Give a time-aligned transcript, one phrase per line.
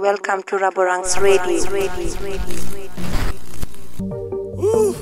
[0.00, 1.60] welcome to Raborang's Radio.
[4.58, 4.94] Ooh.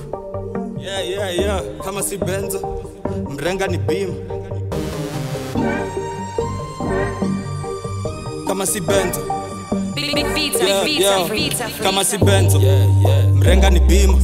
[0.79, 1.61] Yeah, yeah, yeah.
[1.85, 2.59] Kama si benzo,
[3.31, 4.11] mrenga ni beam.
[8.47, 9.21] Kama si benzo,
[10.67, 11.29] yeah, yeah.
[11.83, 12.59] Kama si benzo,
[13.35, 14.19] mrenga ni bima.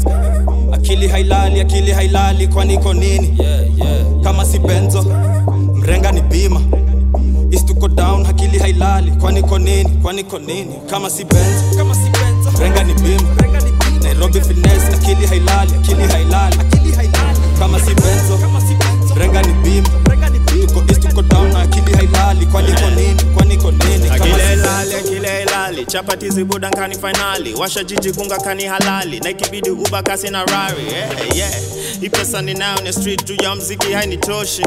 [0.72, 3.38] Akili hailali, akili hailali, kwani iko nini?
[4.24, 5.02] Kama si benzo,
[5.74, 6.60] mrenga ni bima.
[7.50, 9.90] Istuko down, akili hailali, kwani iko nini?
[10.02, 10.74] Kwani iko nini?
[10.90, 13.34] Kama si benzo, kama si benzo, renga ni bima.
[14.02, 17.38] Nairobi finesse, akili hailali, akili hailali, akili hailali.
[17.58, 19.88] Kama si benzo, kama si benzo, renga ni bima.
[20.66, 23.22] Tuko east tuko down, na akili hailali, kwani iko nini?
[23.34, 24.08] Kwani iko nini?
[24.08, 24.52] Kama si akile benzo.
[24.62, 30.02] ilali akile ilali chapati zibuda nkani fainali washa jiji gunga kani halali na ikibidi uba
[30.02, 31.50] kasi na rari yeah, yeah.
[32.00, 34.62] hii pesa ninayo ni street juu ya mziki hainitoshi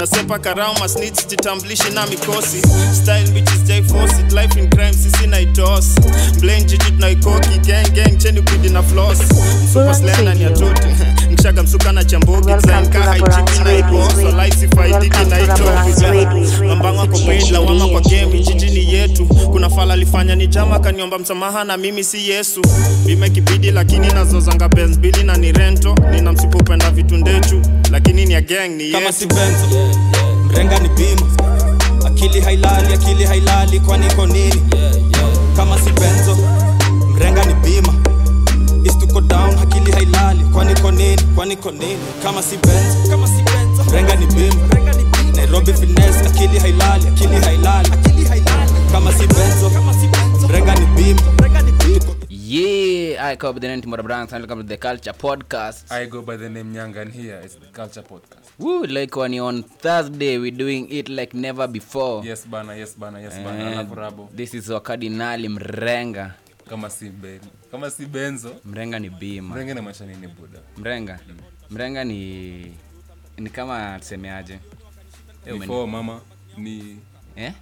[0.00, 2.62] nasepa karama snitch jitamblishi na mikosi.
[3.02, 5.86] Style bitches jai force it life in crime sisi na itos.
[6.40, 9.18] Blame jiji tunaikoki gang gang cheni kwidi na floss.
[9.64, 10.88] Msupa slenda ni atote
[11.30, 15.40] mshaga msuka na Welcome design to ka Raborang's haichipi na ibosa life sifaidiki Welcome na
[15.40, 19.26] itoki mambango kwa paid lawama kwa game jiji ni yetu.
[19.26, 22.62] Kuna fala alifanya ni jama kaniomba msamaha na mimi si yesu.
[23.06, 25.94] Bima kibidi lakini nazozanga benz bili na ni rento.
[26.10, 29.66] Nina msipopenda vitu ndechu lakini ni ya gang ni kama si benzo
[30.46, 31.26] mrenga ni bima
[32.06, 34.62] akili hailali akili hailali kwani iko nini?
[35.56, 36.36] Kama si benzo
[37.14, 37.94] mrenga ni bima
[38.84, 41.22] Istuko down akili hailali kwani iko nini?
[41.34, 41.96] Kwani iko nini?
[42.22, 44.54] Kama si benzo kama si benzo mrenga ni bima
[45.36, 50.74] Nairobi finesse akili hailali akili hailali akili hailali kama si benzo kama si benzo mrenga
[50.74, 55.12] ni bima Tuko Yeah, I call the name Timora Branks and welcome to the Culture
[55.12, 55.90] Podcast.
[55.92, 58.50] I go by the name Nyanga and here is the Culture Podcast.
[58.58, 62.24] Woo, like when you're on Thursday, we're doing it like never before.
[62.24, 63.86] Yes bana, yes bana, yes bana.
[63.86, 66.34] Alafu this is wakadinali mrenga
[66.68, 70.58] Kama si ben, kama si Benzo, mrenga ni bima Mrenga na maisha nini buda?
[70.78, 71.18] mrenga
[71.70, 72.74] mrenga ni
[73.38, 74.58] ni kama tusemeaje
[75.44, 76.20] Before mama
[76.56, 76.96] ni
[77.36, 77.52] eh?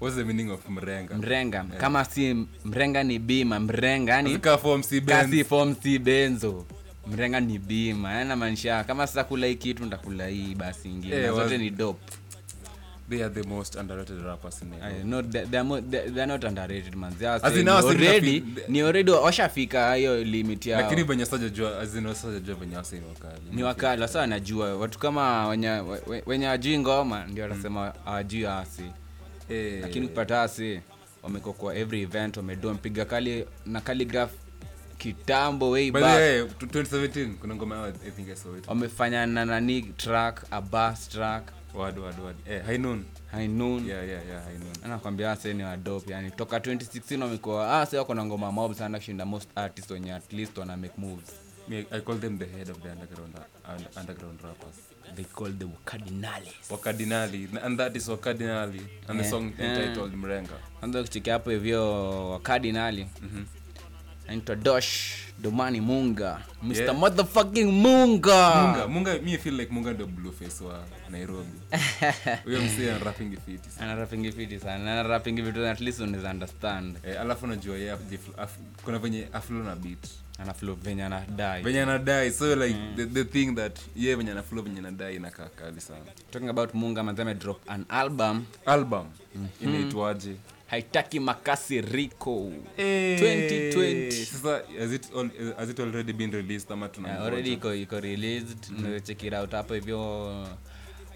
[0.00, 1.14] What's the meaning of mrenga?
[1.14, 6.64] mrenga kama si mrenga ni bima mrenga ni Zika form si kasi form si benzo
[7.06, 11.34] mrenga ni bima Yana namaanisha kama sasa kula hii kitu ndakula hii basi ingine Yeah,
[11.34, 12.00] zote was- ni dope
[13.10, 15.04] They are the most underrated rappers in the world.
[15.04, 17.14] no, they, they are mo- they, they are not underrated man.
[17.18, 20.80] They are saying already ni already washafika hiyo limit yao.
[20.82, 23.40] Lakini venye sajajua, azino sajajua venye wasi ni wakali.
[23.52, 25.82] ni wakali wasa wanajua watu kama wenye
[26.26, 28.82] wenye wajui ngoma ndio wanasema ajui asi
[29.48, 30.80] Eh, lakini kupata asi
[31.22, 34.30] wameko kwa every event wamedoa mpiga kali na calligraph
[34.98, 38.68] kitambo way back way, 2017 kuna ngoma I think I saw it.
[38.68, 41.42] wamefanya na nani track a bass track
[41.74, 42.36] Word, word, word.
[42.50, 43.04] Eh, High Noon.
[43.30, 44.72] high noon Yeah, yeah, yeah, High Noon.
[44.84, 48.98] anakwambia ase ni wadope yani toka 2016 wamekuwa ah sasa wako na ngoma mob sana
[48.98, 51.32] kushinda most artists wenye at least wana make moves
[51.90, 54.74] I call them the head of the underground, uh, underground rappers.
[55.14, 59.30] They call them cardinales wakardinali and that is wakardinali and the Yeah.
[59.30, 59.76] song Yeah.
[59.78, 60.52] entitled mrenga.
[60.82, 63.06] Anza kuchekea hapo hivyo wakardinali
[64.26, 66.40] naitwa dosh domani munga.
[66.62, 66.96] Mr Yeah.
[66.96, 68.54] motherfucking munga.
[68.64, 68.88] Munga.
[68.88, 71.58] Munga mi feel like munga ndio blueface wa nairobi.
[72.44, 74.74] Huyo msi ana rapping fiti anarapingi fiti sana.
[74.92, 76.96] Anarapingi vitu at least unaweza understand.
[77.04, 77.96] Eh, alafu unajua yeye
[78.84, 81.62] kuna venye aflo na beat ana flow venye anadai.
[81.62, 85.80] Venye anadai so like the, the thing that ye venye anaflo venye anadai inakaa kali
[85.80, 86.04] sana.
[86.30, 88.44] Talking about munga mazame drop an album.
[88.66, 89.06] Album.
[89.60, 90.36] Inaitwaje?
[90.66, 92.52] Haitaki makasi rico.
[92.76, 97.74] Eh, 2020 sasa has it, all, has it already been released ama Yeah, already iko
[97.74, 98.70] iko released.
[98.70, 99.00] Mm.
[99.00, 100.46] Check it out hapo hivyo.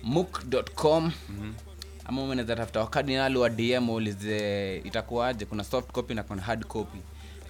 [0.03, 1.13] Mook.com
[2.05, 5.45] ama unaweza tafuta wakardinali wa dm ulize itakuwaje?
[5.45, 6.99] Kuna soft copy na kuna hard copy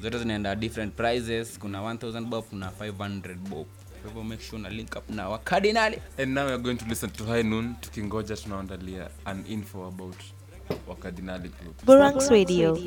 [0.03, 1.59] zote zinaenda different prices.
[1.59, 3.67] Kuna 1000 bob kuna 500 bob.
[4.03, 7.11] Kwa hivyo make sure na link up na wakardinali and now weare going to listen
[7.11, 10.17] to high noon tukingoja tunaandalia an info about
[10.89, 11.85] wakardinali group.
[11.85, 12.79] Borang's Radio.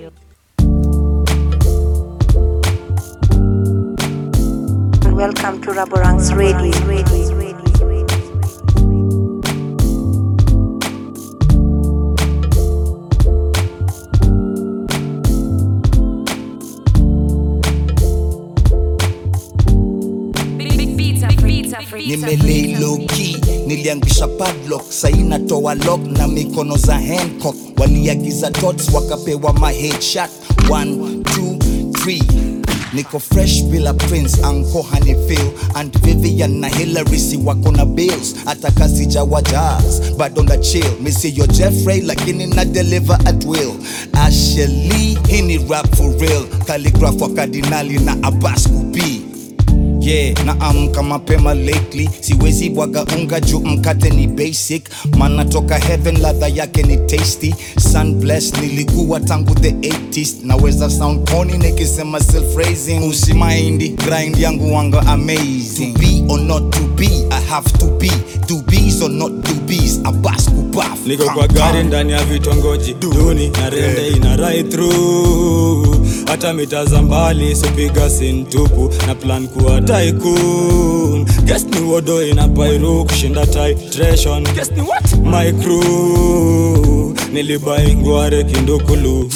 [5.15, 6.71] Welcome to Raborang's Radio.
[6.87, 7.64] Big,
[22.05, 23.37] nimelei loki, key
[23.67, 27.55] niliangisha padlock sainatoa lock na mikono za hancock.
[27.79, 30.29] Waliagiza tots wakapewa ma headshot.
[30.69, 31.57] 1 2
[31.91, 32.21] 3
[32.93, 38.35] niko fresh bila prince anko hanifil and vivian na hillary si wako na bills.
[38.45, 40.85] Hata kasijawa jazz bado chill.
[41.03, 43.73] Misiyo jeffrey lakini na deliver at will.
[44.13, 46.45] Asheli hii rap for real.
[46.65, 49.14] Calligraph wa kardinali na abbas kubii
[50.05, 52.09] yeah naamka mapema lately.
[52.21, 54.83] Siwezi bwaga unga juu mkate ni basic.
[55.17, 57.55] Mana toka heaven ladha yake ni tasty.
[57.91, 64.73] Sun blessed nilikuwa tangu the 80s naweza sound pony nikisema self raising usimaindi grind yangu
[64.75, 65.93] wanga amazing.
[65.93, 68.11] To be or not to be i have to be.
[68.47, 72.93] To be's or not to be's abas kubaf niko kwa gari ndani ya vitongoji.
[72.93, 75.95] Duni na rende ina right through.
[76.27, 81.25] Hata mita za mbali sipiga sintupu na plan kuwa tycoon.
[81.45, 84.43] Guess ni wodo ina pairu kushinda titration.
[84.55, 85.17] Guess ni what?
[85.23, 89.29] My crew nilibai ngware kindukulu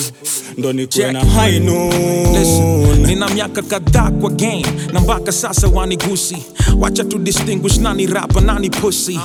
[0.60, 6.38] ndo nikuwe na high Listen, nina miaka kadhaa kwa game na mpaka sasa wanigusi.
[6.80, 9.20] Wacha tu distinguish nani rapa nani pussy.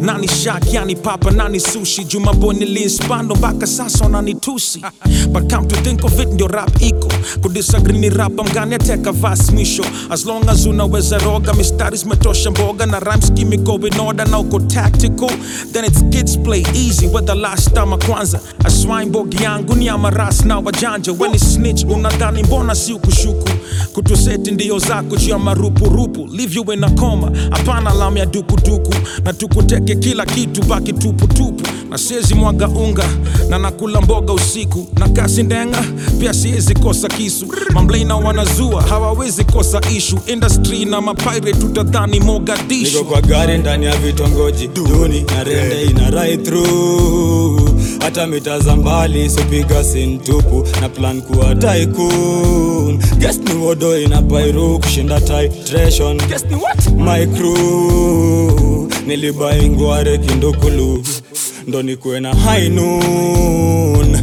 [0.00, 2.04] Nani shak yani papa nani sushi.
[2.04, 4.80] Jumaboy niliinspando mpaka sasa wananitusi.
[5.32, 7.08] But come to think of it ndio rap iko.
[7.42, 12.86] Kudisagree ni rapa mgani ateka vas mwisho as long as unaweza roga mistari zimetosha mboga
[12.86, 15.30] na rhyme scheme iko in order na uko tactical.
[15.72, 18.40] Then it's kids play easy whether last time kwanza.
[18.64, 19.10] Aswine
[19.42, 23.48] yangu ni amaras na wajanja weni snitch unadhani mbona si ukushuku?
[23.92, 28.94] Kutuseti ndio zako juu ya marupurupu leave na koma, hapana lamu ya dukuduku
[29.24, 31.62] na tukuteke kila kitu baki tuputupu.
[31.90, 33.04] Na siezi mwaga unga
[33.48, 34.86] na nakula mboga usiku.
[34.98, 35.84] Na kasi ndenga
[36.20, 37.46] pia siezi kosa kisu.
[37.74, 40.18] Mamblena wanazua hawawezi kosa ishu.
[40.26, 42.98] Industry na mapire tutadhani mogadishu.
[42.98, 44.68] Niko kwa gari ndani ya vitongoji.
[44.68, 45.20] Duni.
[45.20, 52.98] Na rende ina right through hata mita za mbali sipiga sintupu na plan kuwa tycoon.
[53.18, 56.16] Guess ni wodo ina pairu kushinda titration.
[56.28, 56.86] Guess ni what?
[56.96, 58.88] My crew.
[59.06, 61.02] Nilibaingware kindukulu.
[61.66, 64.16] Ndo nikuwe na high noon.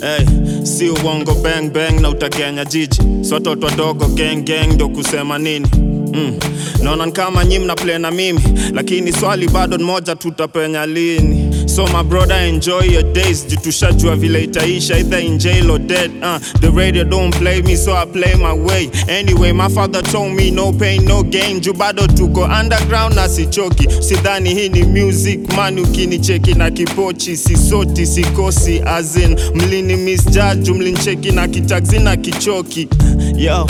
[0.00, 0.26] Hey,
[0.66, 3.00] si uongo bang bang na utakenya jiji.
[3.22, 5.66] Swatoto watoto wadogo gang gang ndo kusema nini?
[6.14, 6.38] Mm.
[6.82, 8.40] naona kama nyi mna play na mimi
[8.74, 11.39] lakini swali bado nmoja moja tutapenya lini
[11.86, 13.46] so my brother enjoy your days.
[13.46, 17.92] Jitushajua vile itaisha either in jail or dead uh, the radio don't play me so
[17.94, 18.90] i play my way.
[19.08, 21.60] Anyway my father told me no pain no gain.
[21.60, 23.88] Juu bado tuko underground na sichoki.
[24.02, 27.36] Sidhani hii ni music man ukinicheki na kipochi.
[27.36, 32.88] Sisoti sikosi azin mlini misjaju mlincheki na kitaxi na kichoki.
[33.36, 33.66] Yo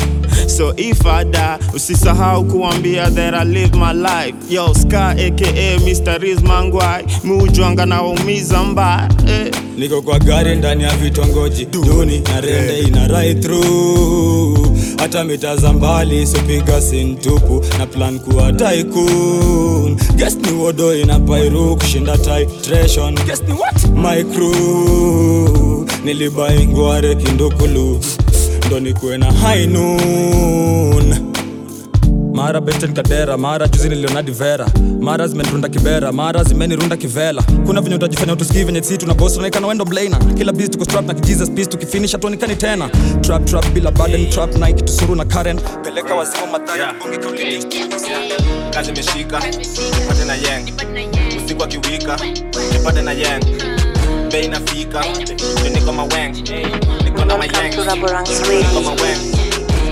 [0.49, 4.35] so if I die usisahau kuambia that I live my life.
[4.49, 6.19] Yo ska aka Mr.
[6.21, 9.52] Riz Mangwai mujwanga na umiza mbaya eh.
[9.79, 14.69] niko kwa gari ndani ya vitongoji duni na rende ina right through.
[14.99, 19.97] Hata mita za mbali sipiga sintupu na plan kuwa tycoon.
[20.17, 23.14] Guess ni wodo ina pairu kushinda titration.
[23.26, 23.88] Guess ni what?
[23.94, 25.87] My crew.
[26.05, 28.00] Nilibai ngware kindukulu
[28.67, 31.14] ndo nikuwe na high noon
[32.41, 34.67] mara beten kadera mara juzi niliona divera.
[35.01, 37.43] Mara zimenirunda kibera mara zimenirunda kivela.
[37.67, 41.07] Kuna venye utajifanya utusikii venye si tuna boss unaikana wendo blaina kila biz tuko strap
[41.07, 42.89] na kijesus peace tukifinish hatuonekani tena.
[43.21, 45.61] Trap trap bila burden trap na ikitusuru na karen.
[45.85, 46.95] Peleka wazimu madhari Yeah.
[46.99, 47.19] kauli
[48.71, 50.73] kazi imeshika nipate na yeng
[51.45, 52.17] usiku akiwika
[52.73, 53.45] nipate na yeng
[54.33, 55.05] bei nafika
[55.75, 56.35] niko maweng
[57.05, 59.19] niko na mayeng niko maweng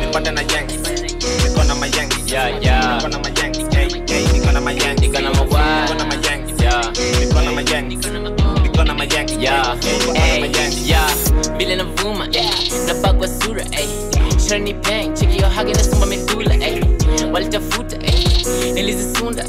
[0.00, 0.77] nipate na mayeng
[2.28, 3.00] Yeah, yeah.
[3.00, 3.18] niko na
[3.76, 4.60] hey hey niko na
[10.22, 10.44] hey
[12.32, 13.88] hey, nabagwa sura eh.
[14.48, 15.42] Shani peng, cheki.
[17.32, 17.96] Walitafuta
[18.74, 19.44] nilizisunda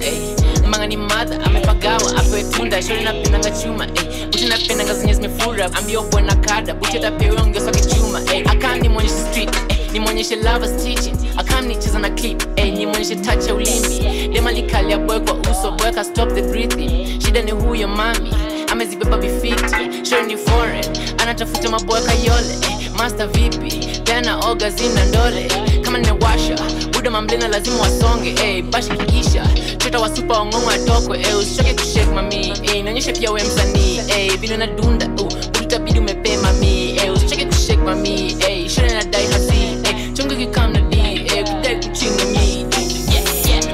[0.88, 2.44] ni madha amepagawa apewe
[2.82, 3.88] shori napendanga chuma.
[4.26, 8.22] Buti napendanga zenye zimefura ambio bwana kada buti atapewe ongezwa kichuma.
[8.46, 9.79] Akani mwonyesha street eh.
[9.94, 11.66] Nimwonyeshe lava stitching akam
[12.02, 16.04] na clip hey, nimwonyeshe touch ya ulimi dema likali ya boy kwa uso boy ka
[16.04, 17.20] stop the breathing.
[17.22, 18.34] Shida ni huyo mami
[18.72, 20.86] amezibeba bifiti show ni foreign
[21.18, 23.72] anatafuta maboy kayole eh, master vipi?
[24.04, 25.52] Tena oga zina ndole.
[25.82, 26.56] Kama nimewasha
[26.94, 32.54] buda mamlena lazima wasonge eh, bashi kiisha chota wasupa wang'ong'o atokwe eh, usichoke kushake mami.
[32.64, 36.90] Eh, naonyeshe pia we msanii eh, vile na dunda uh, utabidi umepee mami.
[36.98, 38.36] Eh, usichoke kushake mami.
[38.50, 39.59] Eh, shule na dai hasi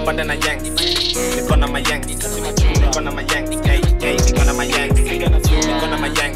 [0.06, 0.62] nipate na yeng
[1.36, 3.12] niko na mayeng niko na
[4.02, 6.36] hey niko na mayeng niko na mayeng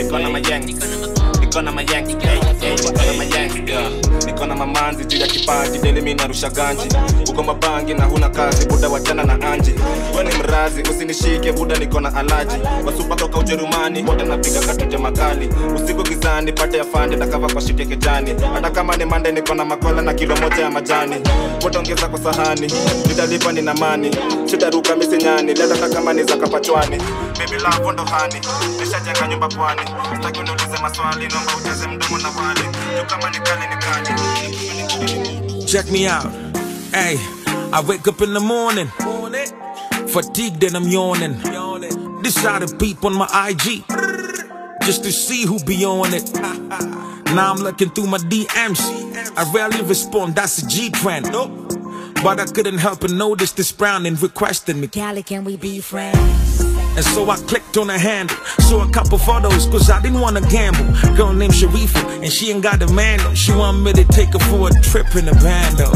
[0.00, 0.66] niko na mayeng
[1.38, 1.70] niko na
[2.60, 4.09] hey niko na mayeng
[4.40, 6.88] niko na mamanzi juu ya kipaji deli mi narusha ganji.
[7.30, 9.74] Uko mabangi na huna kazi buda wachana na anji.
[10.16, 12.56] We ni mrazi usinishike buda niko na alaji.
[12.86, 17.16] Wasupa toka ujerumani wote napiga katuje makali usiku gizani pate ya fande
[17.52, 21.16] kwa shike kijani hata kama ni mande niko na makola na kilo moja ya majani.
[21.64, 22.72] Wotaongeza kwa sahani
[23.08, 24.16] nitalipa nina mani
[24.46, 27.02] sitaruka misinyani leta kama za kapachwani
[27.40, 28.40] baby love ndo hani
[28.80, 29.80] nishajenga nyumba pwani
[30.16, 34.10] sitaki uniulize maswali naomba ujaze mdomo na wali juu kama ni kali ni kali
[35.66, 36.26] Check me out.
[36.92, 37.16] Hey,
[37.72, 38.88] I wake up in the morning,
[40.08, 41.36] fatigued and I'm yawning.
[42.22, 43.84] Decide to peep on my IG
[44.84, 46.34] just to see who be on it.
[47.36, 48.80] Now I'm looking through my DMs.
[49.36, 51.30] I rarely respond, that's a G trend.
[52.24, 54.88] But I couldn't help but notice this brown and requesting me.
[54.88, 56.69] Cali, can we be friends?
[56.96, 60.40] And so I clicked on her handle, saw a couple photos, cause I didn't wanna
[60.42, 60.84] gamble.
[61.16, 63.18] Girl named Sharifa, and she ain't got a man.
[63.34, 65.94] She want me to take her for a trip in a though.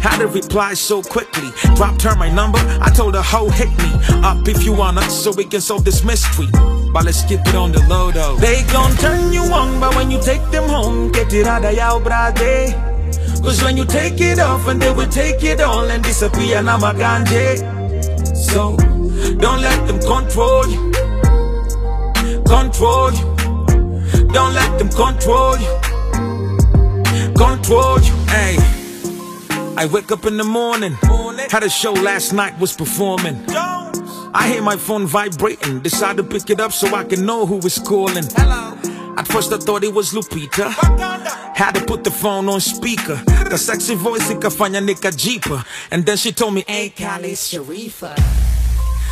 [0.00, 2.58] Had to reply so quickly, dropped her my number.
[2.80, 3.90] I told her, ho, hit me
[4.22, 6.48] up if you wanna, so we can solve this mystery.
[6.92, 8.36] But let's keep it on the low though.
[8.36, 11.74] They gon' turn you on, but when you take them home, get it out of
[11.74, 12.74] your brade.
[13.42, 16.78] Cause when you take it off, and they will take it all and disappear, now
[16.78, 17.58] my ganje.
[18.34, 18.76] So,
[19.38, 20.92] don't let them control you.
[22.44, 23.36] Control you.
[24.32, 25.80] Don't let them control you.
[27.34, 28.14] Control you.
[28.28, 28.56] Hey.
[29.78, 30.92] I wake up in the morning.
[31.50, 33.44] Had a show last night, was performing.
[33.48, 35.80] I hear my phone vibrating.
[35.80, 38.24] Decide to pick it up so I can know who is calling.
[39.18, 40.70] At first I thought it was Lupita.
[41.54, 43.16] Had to put the phone on speaker.
[43.48, 45.64] The sexy voice ikafanya nika jeeper.
[45.90, 48.55] And then she told me, Hey, Cali, it's Sharifa.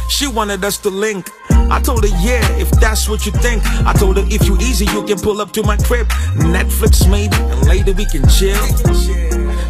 [0.09, 1.31] She wanted us to link.
[1.71, 3.63] I told her, yeah, if that's what you think.
[3.87, 6.07] I told her, if you easy, you can pull up to my crib.
[6.37, 8.61] Netflix maybe, and later we can chill.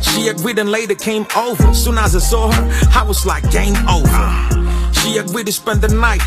[0.03, 1.73] She agreed and later came over.
[1.75, 4.93] Soon as I saw her, I was like, game over.
[5.00, 6.23] She agreed to spend the night.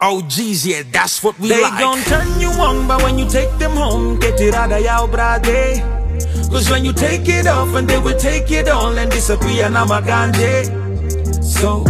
[0.00, 1.80] Oh, geez, yeah, that's what we They like.
[1.80, 5.08] gon' turn you on, but when you take them home, get it out of your
[5.08, 5.82] brade.
[6.50, 9.84] Cause when you take it off, and they will take it all and disappear, now
[9.86, 11.42] my ganje.
[11.42, 11.84] So,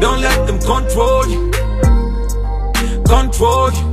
[0.00, 1.50] don't let them control you.
[3.04, 3.86] Control you.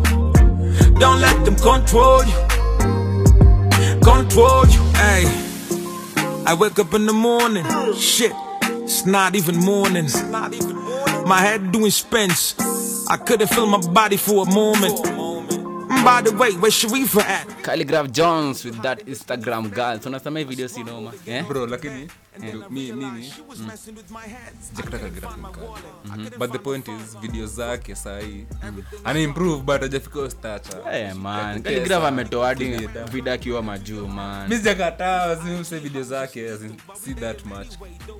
[1.00, 2.40] Don't let them control you.
[4.02, 4.82] Control you.
[4.96, 5.26] Hey.
[6.48, 7.66] I wake up in the morning.
[7.96, 8.34] Shit.
[8.84, 10.08] It's not even morning.
[11.28, 12.56] My head doing spins.
[13.10, 14.94] I couldn't feel my body for a moment.
[15.00, 17.64] Mm, By the way, where's Sharifa at?
[17.64, 20.00] Calligraph Jones with that Instagram girl.
[20.02, 21.12] So unasema hii video si noma.
[21.28, 21.44] Eh?
[21.48, 22.08] bro lakini
[24.62, 26.38] sijakataka graphic card.
[26.40, 28.46] but the point is video zake sahii
[29.04, 29.20] ana
[29.58, 31.56] but hajafika hiyo stature Eh, man.
[31.56, 32.08] Ya Calligraph kutesa.
[32.08, 34.50] ametoa hadi vida akiwa majuu man.
[34.50, 36.60] mi sijakataa simse video zake as
[37.20, 37.68] that much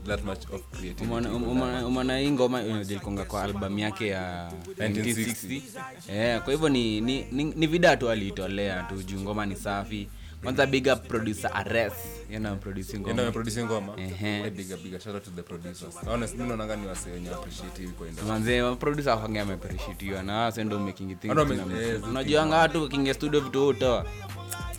[0.08, 1.04] that much of creativity.
[1.04, 5.62] Umeona- umeona umeona hii ngoma inajulikonga kwa albamu yake ya 1960
[6.10, 10.08] eh, kwa hivyo ni, ni, ni, ni vida tu aliitolea tu juu ngoma ni safi
[10.44, 11.94] kwanza big up producer ares.
[12.32, 13.04] Yana produce ngoma.
[13.08, 13.94] Yeye ndio ameproduce ngoma.
[13.98, 15.02] Eh, big up, big up.
[15.02, 15.96] Shout out to the producers.
[16.08, 18.32] Honestly mimi naonanga ni wasee wenye appreciate hivi kwa industry.
[18.32, 22.90] Manze producer afange ameappreciatiwa na wase ndo making things Ano wame- kina- zi- unajuanga watu
[22.90, 24.06] kinge studio vitu utoa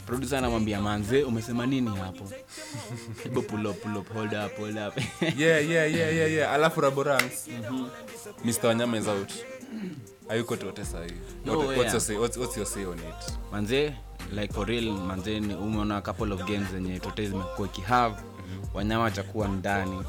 [0.07, 2.31] producer anamwambia manze umesema nini hapo?
[3.23, 4.99] Hebu pull up pull up hold up hold up.
[5.39, 6.53] Yeah yeah yeah yeah yeah.
[6.53, 7.49] Alafu raborans
[8.45, 9.33] mr wanyama is out
[10.28, 10.85] ayuko tote
[13.52, 13.95] manze
[14.33, 18.16] like for real manze ni- umeona couple of games zenye tote zimekuwa ikihave
[18.75, 20.02] wanyama chakuwa ndani.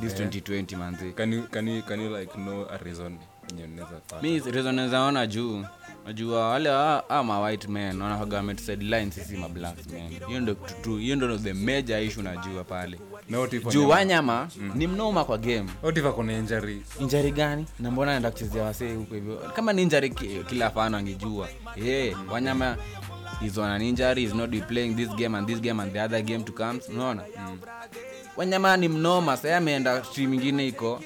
[0.00, 0.30] This Yeah.
[0.30, 1.12] 2020 manze.
[1.12, 3.18] Can you, can you, can you like know a reason?
[3.50, 4.22] Yenye unaweza pata?
[4.22, 5.64] mi reason nawezaona juu.
[6.06, 10.20] Najua wale ama ah, ma white men wanahaga wametusideline sisi mablack men.
[10.28, 13.00] Hiyo ndo the major issue najua pale
[13.72, 14.72] juu wanyama- Mm.
[14.74, 15.70] ni mnoma kwa game.
[17.00, 17.30] Injury?
[17.30, 17.66] Gani?
[17.78, 19.36] Na mbona naenda kuchezea wasee huko hivyo?
[19.56, 20.10] Kama ni injari
[20.48, 21.48] kila fano angejua.
[21.74, 22.76] Hey, wanyama
[23.46, 26.22] is on an injury is not playing this game and this game and the other
[26.22, 27.22] game to comes unaona?
[28.36, 31.00] Wanyama ni mnoma sasa ameenda stream ingine iko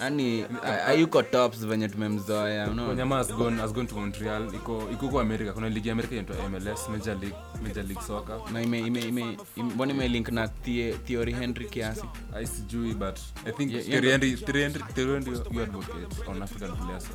[0.00, 0.44] yani
[0.86, 4.54] hayuko tops venye tumemzoea unaonyama has gone, has gone to montreal.
[4.54, 8.40] Iko iko kwa america kuna ligi ya america inaitwa mls major league, major league soccer.
[8.52, 9.74] Na ime ime ime ime-
[10.08, 12.02] link na the, theory henry kiasi?
[12.34, 16.42] I sijui but i think Yeah, theory Henry- theory Henry- theory Henry you advocate on
[16.42, 17.08] african players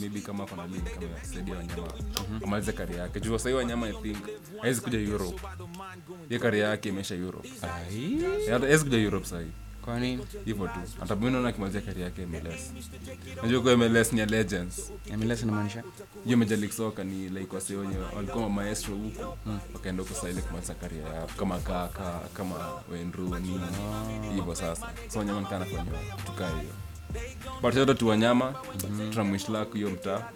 [0.00, 1.92] maybe kama kona link kama saidia wanyama
[2.44, 3.20] amalize kari yake.
[3.20, 4.16] Juu sahii wanyama i think
[4.82, 5.40] kuja europe.
[6.30, 7.48] Ye kari yake imeisha europe.
[8.84, 9.50] Kuja europe sahii
[9.88, 10.80] kwa nini hivyo tu.
[11.00, 12.72] Hata mimi naona akimalizia kari yake mls
[13.42, 15.82] najua kwa mls ni legends mls inamaanisha?
[16.24, 19.36] Hiyo major league soccer ni like wase wenye walikuwa maestro huku
[19.74, 21.28] wakaenda huko sasa ile kumaliza karia yao.
[21.38, 22.54] Kama kaka kama
[22.92, 23.60] wendruni
[24.34, 24.88] hivyo sasa.
[25.08, 25.90] So wanyama nikaa kwenye
[26.26, 26.72] tukaa hiyo.
[27.62, 28.54] But yote tu wanyama.
[29.10, 30.30] Tunamwishlak hiyo mtaa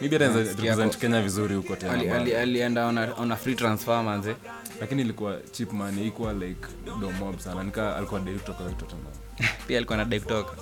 [0.00, 2.38] maybe hata Nasikia anaweza represent ko- kenya vizuri huko tena Ali- bado.
[2.38, 4.36] ali- ona, ona free transfer manze.
[4.80, 6.66] Lakini ilikuwa chip man ikuwa like
[7.00, 7.62] domob sana.
[7.64, 9.06] Nika alikuwa dai kutoka Tottenham
[9.66, 10.52] pia alikuwa nadai kutoka.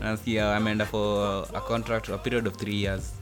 [0.00, 3.12] Nasikia ameenda for a contract a period of three years.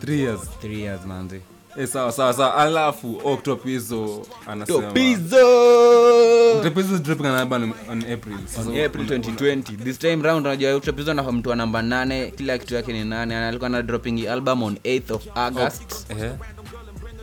[0.00, 0.40] Three years.
[0.60, 1.40] Three years manze
[1.76, 2.54] Eh, sawa sawa sawa.
[2.56, 5.46] Alafu octopizo anasema Topizo!
[6.56, 8.34] Octopizo is dropping an album on april.
[8.58, 12.58] On So, april 2020 this time round unajua Utopizo na mtu wa namba 8 kila
[12.58, 13.34] kitu yake ni nane.
[13.34, 16.10] Na alikuwa na dropping album on 8th of august.
[16.10, 16.32] Eh.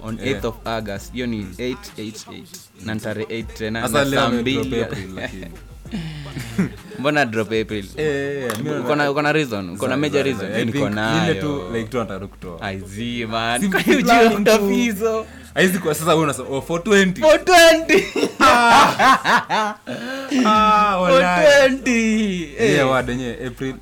[0.02, 0.38] on Eh.
[0.38, 1.14] 8th of august.
[1.14, 2.46] Hiyo ni 888
[2.86, 4.86] na tarehe 8 tena na saa mbili.
[7.00, 7.86] mbona drop april?
[7.98, 8.80] Eh, mimi
[9.10, 9.70] uko na reason?
[9.70, 10.52] Uko na major reason?
[10.66, 11.70] Niko tu nayo.
[11.74, 12.62] like tu anataka kutoa.
[12.62, 12.78] I
[13.26, 13.72] man.
[13.72, 15.26] Kwa hiyo planning ujue tu.
[15.80, 18.30] Kwa sasa wewe unasema oh 420 420
[20.46, 22.90] ah walai 420 Eh.
[22.90, 23.10] wad
[23.48, 23.76] april.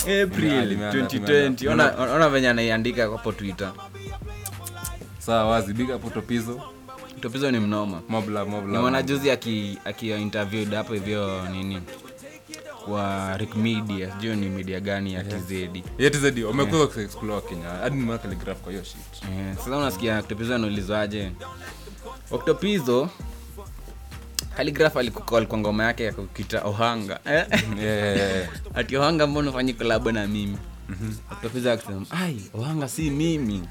[0.00, 3.72] April 2020 ona ona venye anaiandika hapo twitter.
[5.18, 6.60] Sawa wazi big up utopizo
[7.20, 8.02] topizo ni mnoma.
[8.08, 9.02] Mobla mobla.
[9.84, 10.14] Aki
[10.76, 11.80] hapo hivyo nini
[12.84, 14.12] kwa Rick media.
[14.12, 15.50] Sijui ni media gani ya tz
[15.98, 17.68] yet zedi wamekuwa kuexplore kenya.
[17.68, 19.22] Hadi nimeona calligraph kwa hiyo shit.
[19.22, 21.32] Eh, sasa unasikia octopizo anaulizwaje?
[22.30, 23.08] Octopizo
[24.56, 27.20] Calligraph alikukol kwa ngoma yake ya kukita ohanga.
[27.24, 27.46] Eh?
[27.82, 28.48] yeah, yeah.
[28.74, 30.56] ati ohanga mbona ufanyi kolabo na mimi
[31.32, 33.62] octopizo akisema ai ohanga si mimi.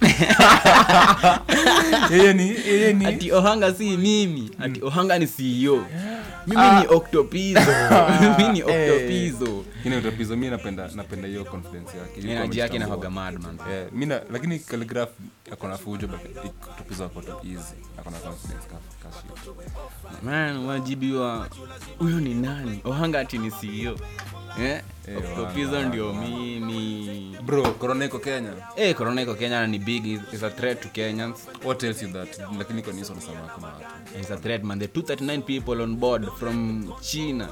[2.10, 3.06] Yeye ni yeye ni.
[3.06, 4.50] Ati ohanga si mimi.
[4.58, 5.84] Ati ohanga ni ceo
[6.46, 7.60] mimi ni octopizo.
[8.38, 9.64] Mimi ni octopizo.
[9.76, 12.20] Lakini utopizo mi napenda napenda hiyo confidence yake.
[12.20, 12.76] Energy yake amejitambua.
[12.76, 13.38] inahoga mad
[13.70, 15.10] Yeah, mi na- lakini calligraph
[15.52, 16.20] akona fujo but
[16.74, 17.74] utopizo ako easy
[18.22, 18.76] confidence ka-
[20.22, 21.48] man wajibiwa
[21.98, 22.80] huyo ni nani?
[22.84, 23.96] Ohanga ati ni ceo
[24.60, 24.80] eh?
[25.08, 27.36] Eh, octopizo ndio mimi.
[27.44, 28.52] Bro corona iko kenya?
[28.76, 31.36] Eh corona iko kenya ni big is is a threat to kenyans.
[31.64, 32.38] What tells you that?
[32.58, 34.20] Lakini kwa nini watu?
[34.20, 34.78] Is a threat man.
[34.78, 37.48] The 239 people on board from china.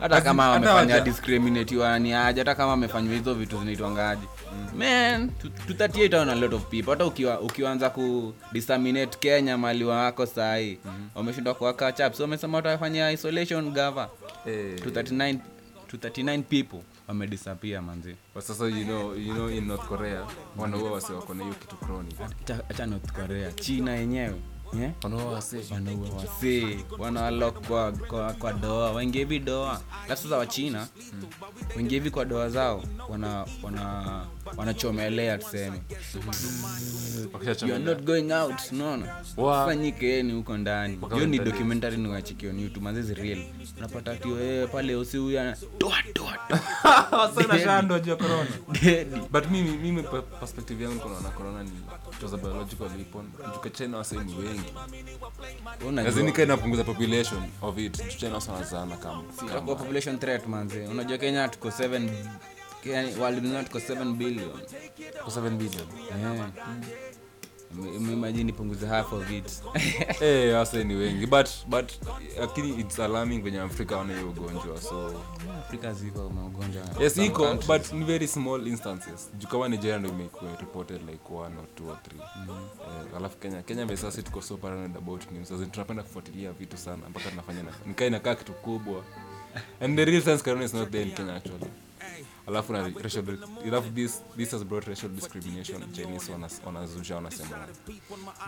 [0.00, 4.26] Hata kama wamefanya waja- discriminatiwa aje hata kama wamefanywa hizo vitu zinaitwangaji
[4.78, 5.30] man
[5.68, 6.90] 238 on a lot of people.
[6.90, 10.78] Hata ukiwa ukianza ku disseminate kenya mali wako sahi
[11.14, 14.08] wameshindwa kuwaka chap so wamesema watafanya isolation gava.
[14.44, 14.74] Hey.
[14.74, 15.38] 239
[15.92, 20.22] 239 people wamedisappear manzi kwa sasa you know, you know in north korea
[20.56, 24.34] wanaua wasi wako na hiyo kitu chronic Acha- acha north korea china yenyewe
[24.78, 24.92] yeah?
[25.02, 25.56] wanaua wase
[26.16, 28.92] wasee wanawalok kwa, kwa, kwa doa.
[28.92, 29.80] Waingie hivi doa.
[30.08, 30.86] Lafu sasa wachina
[31.76, 32.82] waingie hivi kwa doa zao.
[33.08, 34.24] Wana wana
[34.56, 35.80] wanachomelea tuseme.
[37.66, 39.16] You not going out unaona?
[39.36, 39.66] Wow.
[40.32, 40.98] huko ndani.
[41.14, 43.38] Hiyo ni documentary ni wachikio youtube real.
[43.78, 46.38] Unapata tio wewe pale usi huyu ana doa doa
[47.18, 48.46] Wase wanashandwa juu ya corona.
[48.82, 50.02] Dedi but mimi mimi
[50.40, 51.70] perspective yangu niko corona ni
[52.20, 53.24] it biological weapon.
[53.54, 54.72] Juka china wase ni wengi.
[55.88, 56.32] Unajua.
[56.32, 58.16] Kaa inapunguza population of it.
[58.18, 59.22] China wase wanazana kama.
[59.66, 60.86] Population threat manze.
[60.86, 62.08] Unajua kenya tuko 7
[62.82, 64.50] Kenya- world mzima tuko 7 billion.
[65.24, 65.86] Kwa 7 billion.
[66.08, 66.50] Yeah.
[67.74, 69.62] Ime- ime- imagine ipunguze half of it.
[70.22, 71.26] Eh ni wengi.
[71.26, 71.92] But but
[72.40, 75.22] lakini it's alarming venye afrika wana hiyo ugonjwa so.
[75.58, 79.30] Afrika ziko maugonjwa yes iko but ni very small instances.
[79.38, 82.20] Juu kama nigeria ndo imekuwa reported like one or two or three.
[82.20, 85.50] Eh, alafu kenya kenya sasa tuko so paranoid about news.
[85.52, 89.04] As tunapenda kufuatilia vitu sana mpaka tunafanya nikaa inakaa kitu kubwa.
[89.80, 91.66] And the real sense corona is not there in kenya actually
[92.50, 93.24] alafu na racial
[93.68, 96.32] alafu this this has brought racial discrimination chinese
[96.66, 97.66] wanazusha wanasema.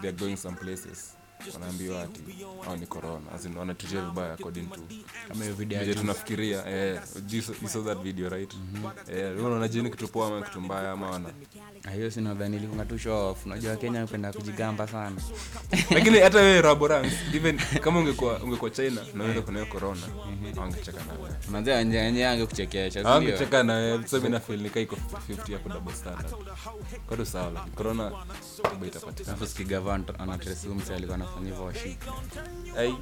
[0.00, 1.14] They are going some places.
[1.54, 2.20] Wanaambiwa ati
[2.68, 3.32] au ni corona.
[3.32, 4.80] As in wanatutia vibaya according to
[5.28, 6.66] Kama hiyo video ya tunafikiria.
[6.66, 7.00] Eh
[7.32, 8.54] you saw- that video right?
[9.08, 11.30] Eh wewe unaona jini kitu poa ama kitu mbaya ama wana
[11.84, 13.46] Ah, si nadhani ilikunga tu show off.
[13.46, 15.16] Unajua kenya upenda kujigamba sana.
[15.90, 20.00] Lakini hata wewe raborans even kama ungekuwa ungekuwa china na wewe kuna corona.
[20.62, 21.34] Angecheka na wewe.
[21.50, 23.12] Manzia wenye wenye angekuchekesha, sio?
[23.12, 23.98] angecheka na wewe.
[23.98, 24.96] Tuseme na feel nika iko
[25.30, 26.30] 50 hapo double standard.
[27.08, 28.12] Kwa sawa lakini corona
[28.64, 29.36] bado itapatikana.
[29.36, 31.98] Alafu sikigava anatresi mse alikuwa anafanya hivyo washiki
[32.78, 32.94] ai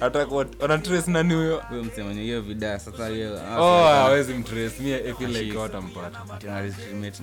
[0.00, 1.62] hata kwa ana trace nani huyo?
[1.68, 6.18] Huyo msee mwenye hiyo vida sasa hiyo oh hawezi mtrace Mimi i feel like watampata
[6.28, 7.22] Lakini discriminate.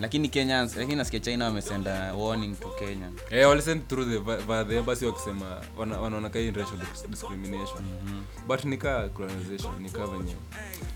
[0.63, 3.12] Kenyans lakini nasikia china wamesenda warning to kenya.
[3.30, 7.84] Eh, walisend through the vi- via the embassy wakisema wanaona kai racial discrimination.
[7.84, 8.47] Mm -hmm.
[8.47, 10.36] but nika colonization nika venye.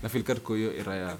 [0.02, 1.16] Nafil tuko hiyo era ya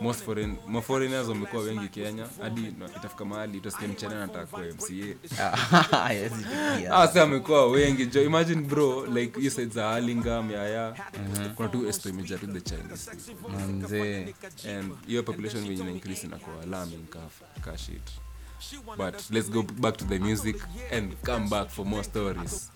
[0.00, 6.32] most foreign foreigners wamekuwa wengi kenya hadi itafika mahali utasikia mchana nataka kwa mca Yes,
[6.90, 8.06] ah sasa amekuwa wengi.
[8.06, 10.94] Jo imagine bro like hiyo side za Hurlingham yaya
[11.54, 13.10] kuna tu esto imejaa tu the chinese
[13.48, 14.34] Manze.
[14.78, 17.18] and hiyo population na increase inakuwa alarming ka
[17.68, 18.08] ka it
[18.96, 20.56] but let's go back to the music
[20.90, 22.70] and come back for more stories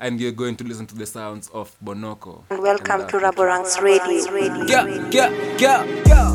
[0.00, 4.66] and you're going to listen to the sounds of bonoko And welcome to Raborang's Radio.
[4.66, 6.32] Yeah, yeah, yeah, yeah.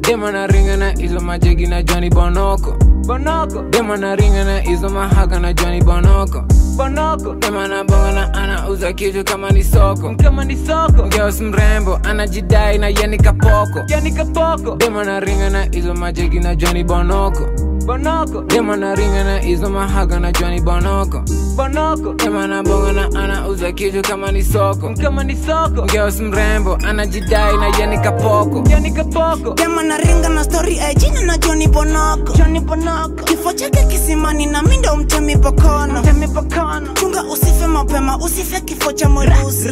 [0.00, 2.93] Dema na ringa na hizo majegi na Johnny Bonoko.
[3.06, 3.62] Bonoko.
[3.70, 6.44] Dema na ringa na hizo mahaka na Johnny Bonoko.
[6.76, 7.34] Bonoko.
[7.34, 10.14] Dema na bonga na anauza kitu kama ni soko.
[10.22, 11.02] Kama ni soko.
[11.08, 13.80] Geos mrembo anajidai na yani kapoko.
[13.88, 14.76] Yani kapoko.
[14.76, 17.48] Dema na ringa na hizo majegi na Johnny Bonoko.
[17.86, 18.42] Bonoko.
[18.48, 21.22] Dema na ringa na izo mahaga na Johnny Bonoko.
[21.56, 22.14] Bonoko.
[22.14, 24.94] Dema na bonga na anauza kitu kama ni soko.
[25.02, 25.82] Kama ni soko.
[25.86, 28.64] Girls mrembo anajidai na yeni kapoko.
[28.70, 29.54] Yeni kapoko.
[29.54, 32.32] Dema na ringa na story eh, jina na Johnny Bonoko.
[32.36, 33.24] Johnny Bonoko.
[33.24, 36.00] Kifo chake kisimani na mindo mtemi pokono.
[36.00, 36.92] Mtemi pokono.
[36.94, 39.68] Chunga usife mapema, usife kifo cha mwerusi.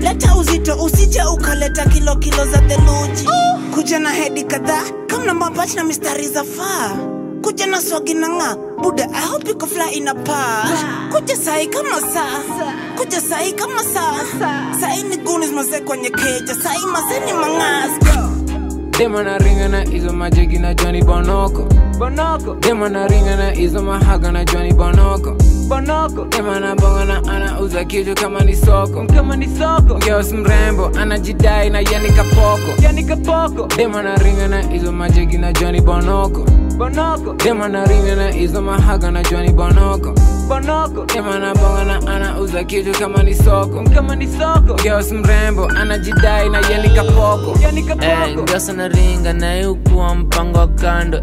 [0.00, 3.28] Leta uzito usije ukaleta kilo kilo za theluji.
[3.74, 7.15] Kuja na hedi kadhaa kama mabachi na mistari za faa.
[7.42, 10.66] Kuja na swagi na ng'aa buda I hope you can fly in a par.
[11.12, 12.40] Kuja sai kama saa,
[12.96, 14.74] kuja sai kama saa.
[14.80, 17.92] sai ni gunis mazee kwenye keja, sai mazee ni mang'as
[18.98, 21.68] Dema na ringa na izo majegi na Johnny Bonoko.
[21.98, 22.54] Bonoko.
[22.60, 25.36] Dema na ringa na izo mahaga na Johnny Bonoko.
[25.68, 26.24] Bonoko.
[26.30, 29.04] Dema na bonga na anauza kitu kama ni soko.
[29.06, 29.98] Kama ni soko.
[29.98, 32.82] Girls mrembo anajidai na yani kapoko.
[32.82, 33.66] Yani kapoko.
[33.76, 36.46] Dema na ringa na izo majegi na Johnny Bonoko.
[36.78, 37.32] Bonoko.
[37.44, 40.12] Dema na ringa na izo mahaga na jwani Bonoko.
[40.48, 41.04] Bonoko.
[41.06, 43.82] Dema na bonga na anauza kitu kama ni soko.
[43.94, 44.74] Kama ni soko.
[44.82, 47.58] Girls mrembo anajidai na yeni kapoko.
[47.62, 48.42] Yeni kapoko.
[48.42, 51.20] ngasa na ringa naye ukuwa mpango wa kando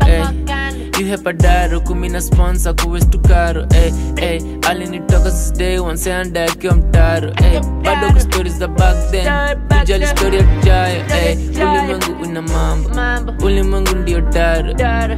[1.01, 1.19] eh.
[1.19, 4.43] kumina kumi na sponsa kuwestukaro eh, eh.
[4.69, 7.61] alinitoka sisday wanseandakiwa mtaro eh.
[7.83, 9.25] bado kustori za back then
[9.79, 11.37] kujali stori ya tujayo eh.
[11.55, 14.73] ulimwengu una mambo ulimwengu ndio daro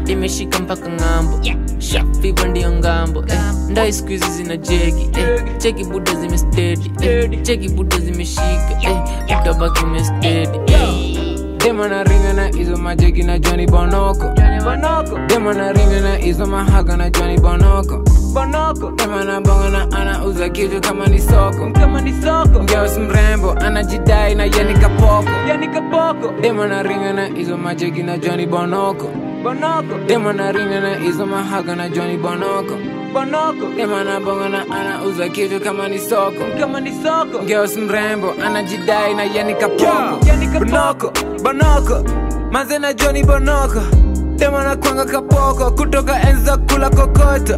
[0.07, 1.39] imeshika mpaka ng'ambo
[1.77, 3.39] shafiva ndiyo ng'ambo eh.
[3.69, 5.43] ndai skuizi zina jegi eh.
[5.57, 7.41] cheki buda zimestedi eh.
[7.41, 9.01] cheki buda zimeshika eh.
[9.41, 11.15] utabaki umestedi eh.
[11.57, 12.03] Dema na
[12.49, 14.33] izo majegi na Johnny Bonoko.
[14.65, 15.19] Bonoko.
[15.27, 17.97] Dema na ringa na izo mahaga na Johnny Bonoko.
[18.33, 18.91] Bonoko.
[18.97, 21.71] Dema na bonga na anauza kitu kama ni soko.
[21.73, 22.59] Kama ni soko.
[22.65, 25.29] Girls mrembo anajidai na yani kapoko.
[25.47, 26.33] Yani kapoko.
[26.41, 29.07] Dema na ringa na izo majegi na Johnny Bonoko.
[29.43, 29.97] Bonoko.
[30.07, 32.75] Dema na ringa na izo mahaga na Johnny Bonoko.
[33.13, 33.67] Bonoko.
[33.77, 36.43] Dema na bonga na anauza kitu kama ni soko.
[36.59, 37.45] Kama ni soko.
[37.45, 40.25] Girls mrembo anajidai na yani kapoko.
[40.27, 41.11] Yani kapoko.
[41.43, 42.03] Bonoko.
[42.51, 44.04] Manze na Johnny Bonoko.
[44.35, 47.57] Dema na kwanga kapoko kutoka enzi za kula kokoto.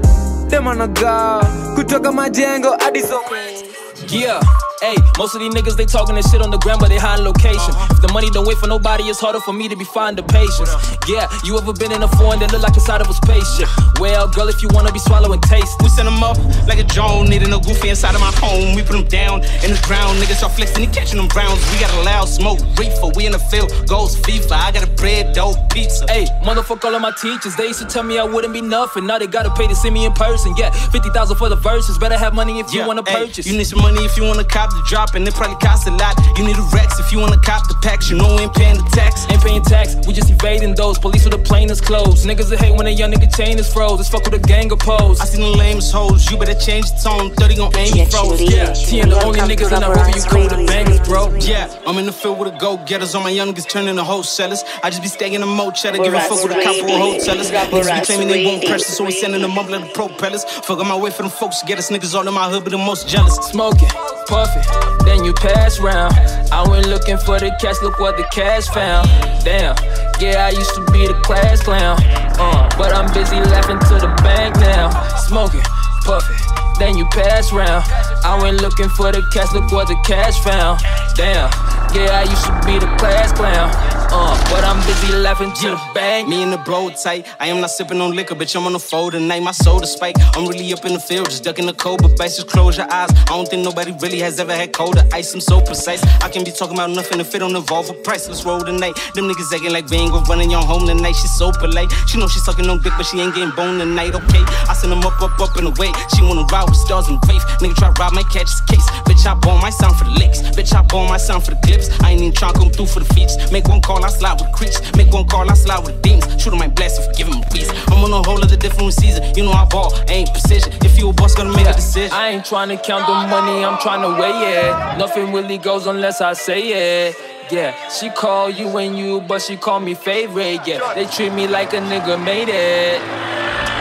[0.50, 3.66] Dema na gawa kutoka majengo hadi Soweto.
[4.10, 4.42] Yeah,
[4.82, 7.26] hey, most of these niggas they talking this shit on the ground, but they hiding
[7.26, 7.74] location.
[7.92, 10.70] If the money don't wait for nobody, it's harder for me to be finding patience.
[11.08, 13.70] Yeah, you ever been in a foreign that look like inside of a spaceship?
[14.00, 16.38] Well, girl, if you wanna be swallowing taste, We send them up
[16.68, 18.76] like a drone, needing a goofy inside of my home.
[18.76, 21.60] We put them down in the ground, niggas are flexing and catching them browns.
[21.72, 24.52] We got a loud smoke, reefer, we in the field, goes FIFA.
[24.52, 26.06] I got a bread, dough, pizza.
[26.08, 27.56] Hey, motherfuck all of my teachers.
[27.56, 29.06] They used to tell me I wouldn't be nothing.
[29.06, 30.54] Now they gotta pay to see me in person.
[30.58, 31.98] Yeah, 50,000 for the verses.
[31.98, 33.48] Better have money if you wanna hey, purchase.
[33.48, 35.92] You need some money if you wanna cop the drop, and it probably costs a
[35.92, 36.16] lot.
[36.38, 38.10] You need a Rex if you wanna cop the packs.
[38.10, 39.26] You know we ain't paying the tax.
[39.30, 40.98] Ain't paying tax, we just evading those.
[41.00, 42.26] Police with the plane is closed.
[42.28, 44.00] Niggas that hate when a young nigga chain is froze.
[44.00, 45.20] It's fuck with a gang of pose.
[45.20, 46.30] I seen the lamest hoes.
[46.30, 47.34] You better change the tone.
[47.36, 48.42] 30 gon' aim you froze.
[48.42, 51.34] Yeah, T and the only niggas in Nairobi you come with the bangers, bro.
[51.38, 53.16] Yeah, I'm in the field with the go getters.
[53.16, 54.64] All my young niggas turning to wholesalers.
[54.84, 57.52] I just be stacking them mo cheddar, giving fuck with a couple of hotellers.
[57.52, 60.44] Niggas be claiming they won't press so we sending them up like the propellers.
[60.44, 62.64] Fuck on my way for them folks to get us niggas all in my hood,
[62.64, 63.36] but the most jealous.
[63.48, 63.90] Smoking,
[64.28, 64.57] puffing,
[65.06, 66.14] then you pass round.
[66.52, 69.08] I went looking for the cash, look what the cash found.
[69.44, 69.76] Damn,
[70.20, 71.98] yeah, I used to be the class clown.
[72.40, 74.90] Uh, but I'm busy laughing to the bank now.
[75.28, 75.64] Smoking,
[76.06, 76.38] puffing,
[76.80, 77.84] then you pass round.
[78.24, 80.80] I went looking for the cash, look what the cash found.
[81.16, 81.50] Damn,
[81.98, 83.98] yeah, I used to be the class clown.
[84.10, 86.28] Uh, but I'm busy laughing to the bank.
[86.30, 87.28] Me and the bro tight.
[87.40, 88.56] I am not sipping on liquor, bitch.
[88.56, 89.42] I'm on the floor tonight.
[89.42, 90.16] My soda spike.
[90.36, 92.02] I'm really up in the field, just ducking the cold.
[92.02, 93.10] But just close your eyes.
[93.12, 95.34] I don't think nobody really has ever had colder ice.
[95.34, 96.02] I'm so precise.
[96.24, 98.28] I can be talking about nothing if it don't involve a price.
[98.28, 98.96] Let's roll tonight.
[99.14, 101.16] Them niggas acting like we ain't gon' running your home tonight.
[101.16, 101.92] She's so polite.
[102.08, 104.16] She know she's sucking on dick, but she ain't getting bone tonight.
[104.16, 105.92] Okay, I send them up, up, up and away.
[106.16, 107.44] She wanna ride with stars and wave.
[107.60, 108.88] Nigga try rob my catch his case.
[109.04, 110.42] Bitch, I born my sound for the licks.
[110.56, 111.87] Bitch, I born my sound for the clips.
[112.02, 113.52] I ain't even tryna come through for the feats.
[113.52, 114.80] Make one call, I slide with creeps.
[114.96, 116.42] Make one call, I slide with demons.
[116.42, 117.70] Shoot him my blast and give him a piece.
[117.88, 119.24] I'm on a whole other different season.
[119.36, 120.74] You know I ball, ain't precision.
[120.84, 122.12] If you a boss, gonna make a decision.
[122.14, 124.98] I ain't trying to count the money, I'm trying to weigh it.
[124.98, 127.16] Nothing really goes unless I say it.
[127.50, 130.68] Yeah, she call you and you, but she call me favorite.
[130.68, 133.00] Yeah, they treat me like a nigga made it.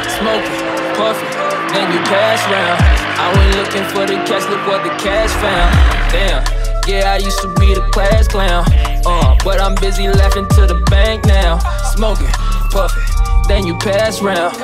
[0.07, 0.63] Smoking,
[0.95, 1.35] puffing,
[1.75, 2.79] then you pass round.
[3.19, 5.75] I went looking for the cash, look what the cash found.
[6.13, 6.45] Damn,
[6.87, 8.65] yeah, I used to be the class clown.
[9.05, 11.59] Uh, but I'm busy laughing to the bank now.
[11.95, 12.29] Smoking,
[12.71, 13.03] puffing,
[13.49, 14.57] then you pass round.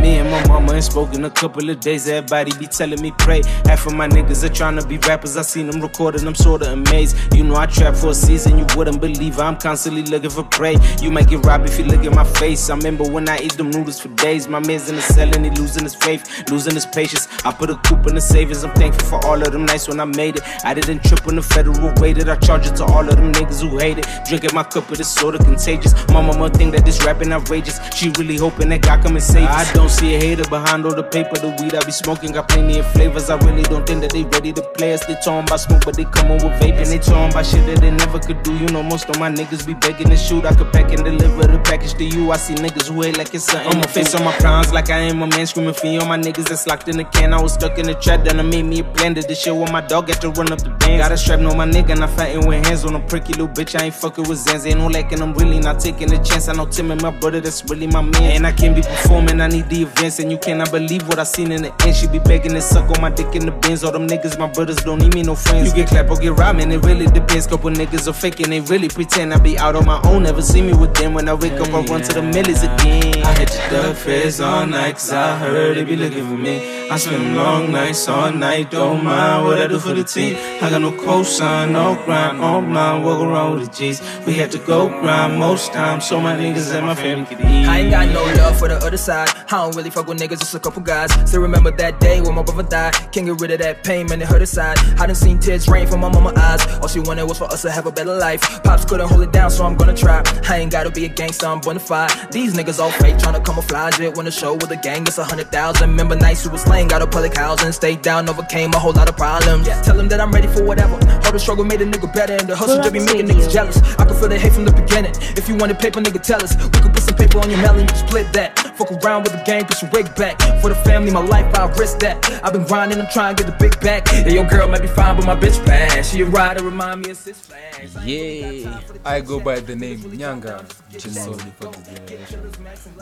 [0.00, 2.08] Me and my mama ain't spoken a couple of days.
[2.08, 3.42] Everybody be telling me pray.
[3.64, 5.36] Half of my niggas are trying to be rappers.
[5.36, 7.16] I seen them recording, I'm sorta amazed.
[7.34, 10.76] You know I trap for a season, you wouldn't believe I'm constantly looking for prey.
[11.02, 12.70] You might get robbed if you look at my face.
[12.70, 14.48] I remember when I eat them noodles for days.
[14.48, 17.26] My man's in the cell and he losing his faith, losing his patience.
[17.44, 18.62] I put a coop in the savings.
[18.64, 20.42] I'm thankful for all of them nights when I made it.
[20.64, 22.28] I didn't trip on the federal weighted.
[22.28, 24.06] I charge it to all of them niggas who hate it.
[24.28, 25.92] Drinking my cup of this soda contagious.
[26.08, 27.80] My mama think that this rapping outrageous.
[27.94, 29.70] She really hoping that God come and save us.
[29.70, 31.36] I don't see a hater behind all the paper.
[31.36, 33.30] The weed I be smoking got plenty of flavors.
[33.30, 35.04] I really don't think that they ready to play us.
[35.06, 36.88] They talking about smoke, but they come on with vaping.
[36.88, 38.56] They talking about shit that they never could do.
[38.56, 40.44] You know, most of my niggas be begging to shoot.
[40.44, 42.30] I could pack and deliver the package to you.
[42.30, 43.72] I see niggas who hate like it's something.
[43.72, 46.00] On my face, on my crowns, like I am a man screaming for you.
[46.00, 47.32] All my niggas that's locked in the can.
[47.32, 49.26] I was stuck in the trap, then I made me a blender.
[49.26, 51.00] This shit with my dog had to run up the band.
[51.02, 53.48] Got a strap, no my nigga, and I fighting with hands on a pricky little
[53.48, 53.78] bitch.
[53.78, 54.66] I ain't fucking with Zans.
[54.66, 56.48] Ain't no lacking, I'm really not taking a chance.
[56.48, 58.36] I know Tim and my brother, that's really my man.
[58.36, 60.18] And I can't be performing, I need the events.
[60.18, 61.96] And you cannot believe what I seen in the end.
[61.96, 63.84] She be begging to suck on my dick in the bins.
[63.84, 65.68] All them niggas, my brothers don't need me no friends.
[65.68, 67.46] You get clap or get robbed, man, it really depends.
[67.46, 70.24] Couple niggas are faking, they really pretend I be out on my own.
[70.24, 71.14] Never see me with them.
[71.14, 73.22] When I wake up, I run to the millies again.
[73.24, 76.88] I hit the duck face all night, cause I heard they be looking for me.
[76.90, 80.36] I spend long nights all night, don't mind what I do for the team.
[80.62, 84.00] I got no cosign, no grind, on mine, walk around with the G's.
[84.26, 87.66] We had to go grind most times, so my niggas and my family could eat.
[87.66, 89.28] I ain't got no love for the other side.
[89.50, 91.12] I don't really fuck with niggas, just a couple guys.
[91.28, 92.94] Still remember that day when my brother died.
[93.12, 94.78] Can't get rid of that pain, man, it hurt aside.
[94.98, 96.64] I done seen tears rain from my mama eyes.
[96.78, 98.40] All she wanted was for us to have a better life.
[98.62, 100.22] Pops couldn't hold it down, so I'm gonna try.
[100.48, 102.10] I ain't gotta be a gangster, I'm bona fide.
[102.32, 104.16] These niggas all fake, tryna camouflage it.
[104.16, 105.90] When the show with a gang, it's a hundred thousand.
[105.90, 107.72] Remember nights we was slaying, got a public housing.
[107.72, 109.66] Stayed down, overcame a whole lot of problems.
[109.66, 109.82] Yeah.
[109.82, 110.94] Tell them that I'm ready for whatever.
[111.24, 113.76] All the struggle made a nigga better, and the hustle just be making niggas jealous.
[113.98, 115.12] I can feel the hate from the beginning.
[115.36, 116.56] If you wanted paper, nigga, tell us.
[116.56, 118.67] We could put some paper on your melon, you split that.
[118.78, 120.40] Fuck around with the gang, put your wig back.
[120.62, 122.16] For the family, my life, I risk that.
[122.44, 124.06] I've been grinding, I'm trying to get the big back.
[124.12, 126.06] Yeah, your girl might be fine, but my bitch bad.
[126.06, 128.04] She a rider, remind me of Sis Flash.
[128.04, 130.64] Yeah, I go by the name Nyanga.
[130.92, 132.52] The soul for the generation.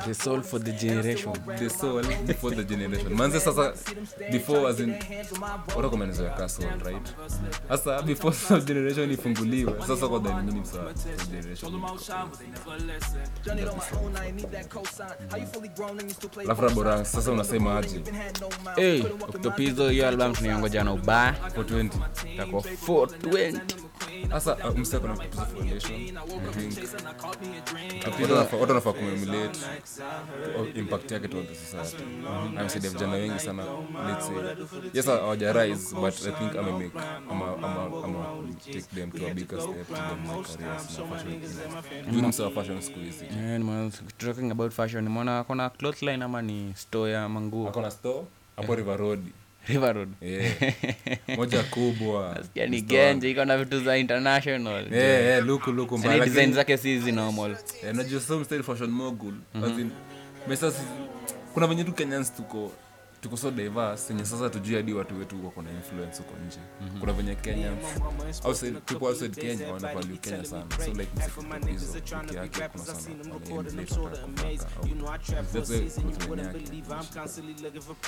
[0.06, 1.32] The soul for the generation.
[1.58, 3.14] The soul before the generation.
[3.14, 3.74] Manze sasa
[4.32, 4.94] before as in
[5.76, 7.14] watu kwa maelezo ya castle right?
[7.68, 9.72] Sasa before sasa generation ifunguliwe.
[9.86, 10.78] Sasa kwa dhani nini msa
[11.30, 11.72] generation.
[16.44, 18.02] Alafu Raborang sasa unasema aje?
[18.76, 21.34] Hey, Octopizo hiyo album tunaiongoja na ubaya.
[21.56, 21.90] 420
[22.36, 23.60] Tako 420
[24.30, 26.16] sasa uh, msa kuna kitu foundation
[28.60, 29.58] watu wanafaa- kumemulate
[30.74, 32.04] impact yake to the society.
[32.88, 33.64] Vijana wengi sana
[34.08, 34.36] let's say.
[34.94, 36.90] Yes hawaja rise but i think make
[37.30, 37.46] ama
[38.04, 38.26] ama
[38.64, 41.40] take them to a bigger step to them my careers na fashion
[42.10, 43.60] juu msa fashion siku hizi Yeah,
[44.18, 45.04] talking about fashion.
[45.04, 47.68] Nimeona akona cloth line ama ni store ya manguo?
[47.68, 48.24] Akona store
[48.56, 49.20] hapo river road.
[49.68, 50.08] River road.
[50.20, 50.52] Yeah.
[51.36, 54.92] moja kubwa Nasikia ni genje iko na vitu za international.
[54.92, 57.56] Yeah, yeah, luku, luku, mbaya, design zake si hizi normal.
[57.82, 59.64] Eh, najua some style fashion mogul Mhm.
[59.64, 59.90] as in,
[60.48, 60.72] mesa
[61.54, 62.72] kuna venye tu kenyans tuko
[63.26, 66.58] tuko so diverse yenye sasa tujui hadi watu wetu wako na influence huko nje.
[66.80, 67.00] Mhm.
[67.00, 67.72] kuna venye kenya
[68.44, 69.88] outside people outside kenya wana
[70.20, 70.64] kenya sana.
[70.84, 73.00] So like msikutukizo wiki yake kuna sana.
[73.02, 73.72] imeshainashika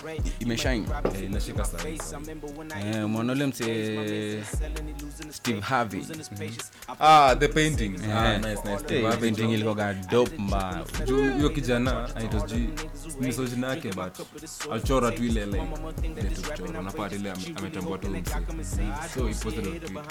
[0.07, 0.87] yake imeshine.
[1.14, 1.83] Eh, inashika sana
[2.96, 4.42] Eh, umeona ule mse
[5.31, 6.02] steve harvey.
[7.00, 7.94] ah the painting.
[7.94, 8.16] Eh.
[8.16, 8.70] ah nice nice.
[8.72, 10.85] Eh, Steve painting ilikoga dope mbaya.
[11.07, 12.09] juu hiyo kijana
[12.50, 12.68] ji
[13.68, 14.20] yake but
[14.72, 18.08] alichora amechora tu ile like ile ametambua tu
[19.14, 20.02] so he posted on Twitter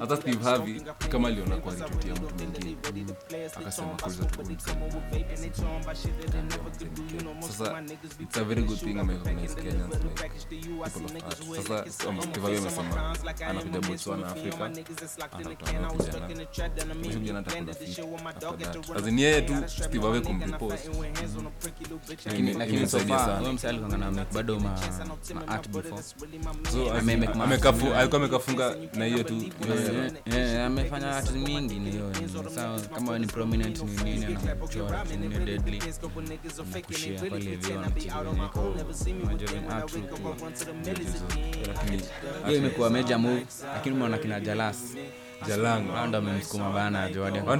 [0.00, 2.76] hata Steve Harvey kama aliona kwa retweet mtu mwingine
[3.56, 3.88] akasema
[4.36, 4.62] kuuliza
[7.40, 7.82] sasa
[8.20, 12.58] it's a very good thing ameorganize Kenyans like people of art sasa um, Steve Harvey
[12.58, 13.14] amesema
[13.48, 14.64] anakuja Botswana Afrika
[15.32, 15.80] anakutana
[16.88, 17.98] na mwisho kijana atakula fit
[18.44, 18.96] after that.
[18.96, 20.90] as in yeye tu Steve Harvey kumrepost
[22.26, 23.42] lakini lakini so far
[24.10, 24.70] na bado ma,
[25.34, 26.02] ma art before.
[26.72, 29.42] So Ame make ma- amekafu alikuwa amekafunga na hiyo tu.
[30.66, 32.12] Amefanya art mingi ni hiyo
[32.54, 32.80] sawa.
[32.80, 35.82] Kama ni prominent ni nini anakuchora ni deadly
[37.20, 37.58] pale
[39.24, 39.92] majorin art
[42.46, 42.56] hiyo.
[42.56, 44.76] Imekuwa major move lakini mwana kina Jalas
[45.48, 45.92] Jalango.
[45.92, 47.56] Hao ndo amemsukuma bana Jordan Wao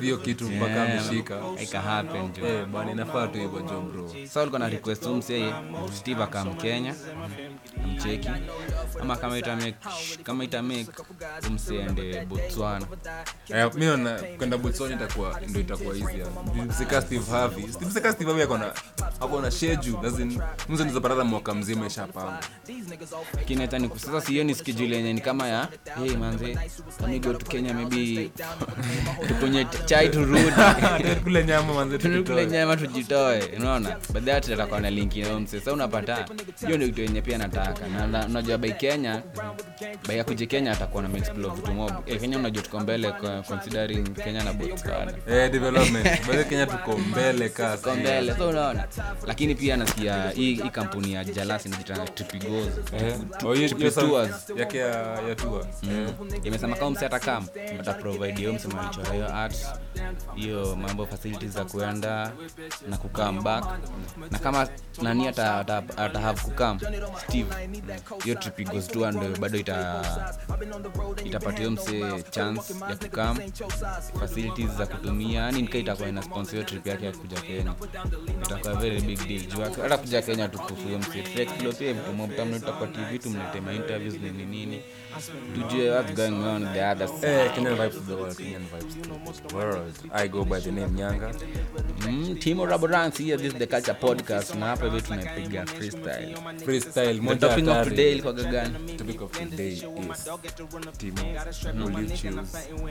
[0.00, 1.40] hiyo kitu mpaka ameshika.
[1.62, 4.10] ika jo bwana inafaa tu hivyo jo bro.
[4.24, 5.52] Sasa ulikuwa na request umsee
[5.94, 6.94] Steve akam Kenya
[7.86, 8.28] mcheki.
[9.00, 9.56] Ama kama ita
[10.22, 10.86] kama ita make
[12.28, 12.86] Botswana.
[13.74, 16.26] Mi naona kwenda botswana itakuwa ndo itakuwa easier
[16.68, 17.64] msika steve harvey.
[17.66, 18.72] Msika steve harvey akona
[19.20, 20.84] akona schedule as in mzo
[21.24, 22.40] mwaka mzima ishapanga
[23.34, 23.88] lakini hata ni
[24.20, 26.58] siyo ni schedule yenye ni kama ya hey manze
[26.98, 28.30] can we go to Kenya maybe
[29.28, 31.84] tukunye chai turudikule nyama
[32.46, 36.26] nyama tujitoe unaona but that atakuwa na linki mse sasa unapata
[36.66, 39.22] hiyo ndio kitu yenye pia nataka na na- unajua bai Kenya
[40.08, 43.12] bai ya kuja Kenya atakuwa na mexplo vitu mob eh, Kenya unajua tuko mbele
[43.48, 48.84] considering Kenya na Botswana eh development bado kenya tuko mbele kasi tuko mbele so unaona
[49.26, 51.68] lakini pia nasikia hii kampuni ya jalasi
[52.98, 53.54] Eh, oh,
[53.90, 56.06] sa- Tours yake ya tua Mm.
[56.44, 57.46] imesema kama mse atakam.
[57.80, 59.56] Ataprovide hiyo msema alichora hiyo art
[60.34, 62.32] hiyo mambo facilities za kuenda
[62.88, 63.64] na kukam back.
[64.30, 64.68] Na kama
[65.02, 65.58] nani ata,
[66.44, 66.80] kukam
[67.28, 67.68] steve
[68.24, 70.02] hiyo trip goes to ndio bado ita
[71.24, 73.38] itapatia mse chance ya kukam
[74.20, 77.74] facilities za kutumia yani nika itakuwa ina sponsor hiyo trip yake ya kuja kenya.
[78.44, 81.22] Itakuwa very big deal juu hata kuja kenya tukufu hiyo mse.
[81.22, 84.82] Tuexplore pia vitu tv tumlete ma nini nini.
[85.54, 86.62] Tujue what's going on
[86.96, 88.94] the other side Eh, Kenyan vibes to the world, Kenyan vibes
[89.42, 89.92] to the world.
[90.12, 91.32] I go by the name Nyanga.
[91.98, 96.36] Mm, Timo Raborans here, this is the culture podcast na hapa hivi tunapiga freestyle.
[96.64, 98.96] Freestyle, The topic of today ilikuwa gani?
[98.96, 99.82] Topic of today is
[100.98, 101.22] Timo.
[101.22, 102.86] Will you choose your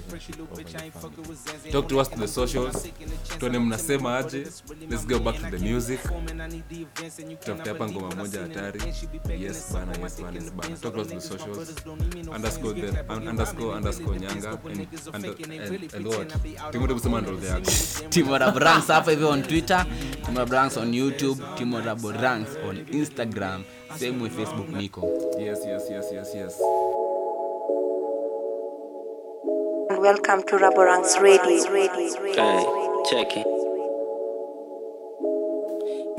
[0.00, 1.72] relationship over your family?
[1.72, 2.86] Talk to us to the socials.
[3.38, 4.46] Tuone mnasema aje.
[4.90, 6.00] Let's go back to the music.
[7.40, 8.80] Tutafute hapa ngoma moja hatari.
[9.38, 10.76] Yes bana, yes bana, yes bana.
[10.76, 11.74] Talk to us to the socials.
[12.34, 14.58] Underscore the un- underscore underscore Nyanga
[15.12, 16.28] and and and, and what?
[16.72, 17.70] Timo ndio ndo yako.
[18.08, 19.86] Timo Raborans hapa hivi on Twitter,
[20.26, 23.62] Timo Raborans on YouTube, Timo Raborans on Instagram,
[23.98, 25.02] same with Facebook niko.
[25.38, 26.60] Yes, yes, yes, yes, yes.
[30.00, 31.72] Welcome to Raborang's Radio.
[32.34, 32.66] Hey,
[33.10, 33.61] check it.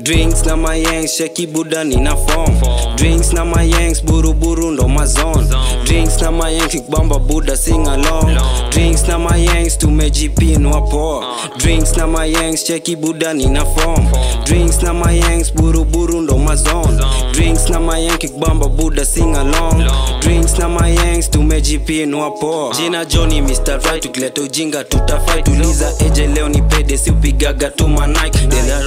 [0.02, 2.54] Drinks na mayangs sheki buda nina form.
[2.96, 5.48] Drinks na mayangs buruburu ndo mazon.
[5.84, 8.38] Drinks na mayangs ikbamba buda sing along.
[8.70, 11.24] Drinks na mayangs tumejipinwa poa.
[11.58, 14.06] Drinks na mayangs sheki buda nina form.
[14.44, 17.00] Drinks na mayangs buruburu ndo mazon.
[17.32, 19.84] Drinks na mayangs ikbamba buda sing along.
[20.20, 22.74] Drinks na mayangs tumejipinwa poa.
[22.76, 25.42] Jina Johnny mr right tukileta ujinga tutafai.
[25.42, 28.38] Tuliza eje leo ni pede si upigaga tu manike.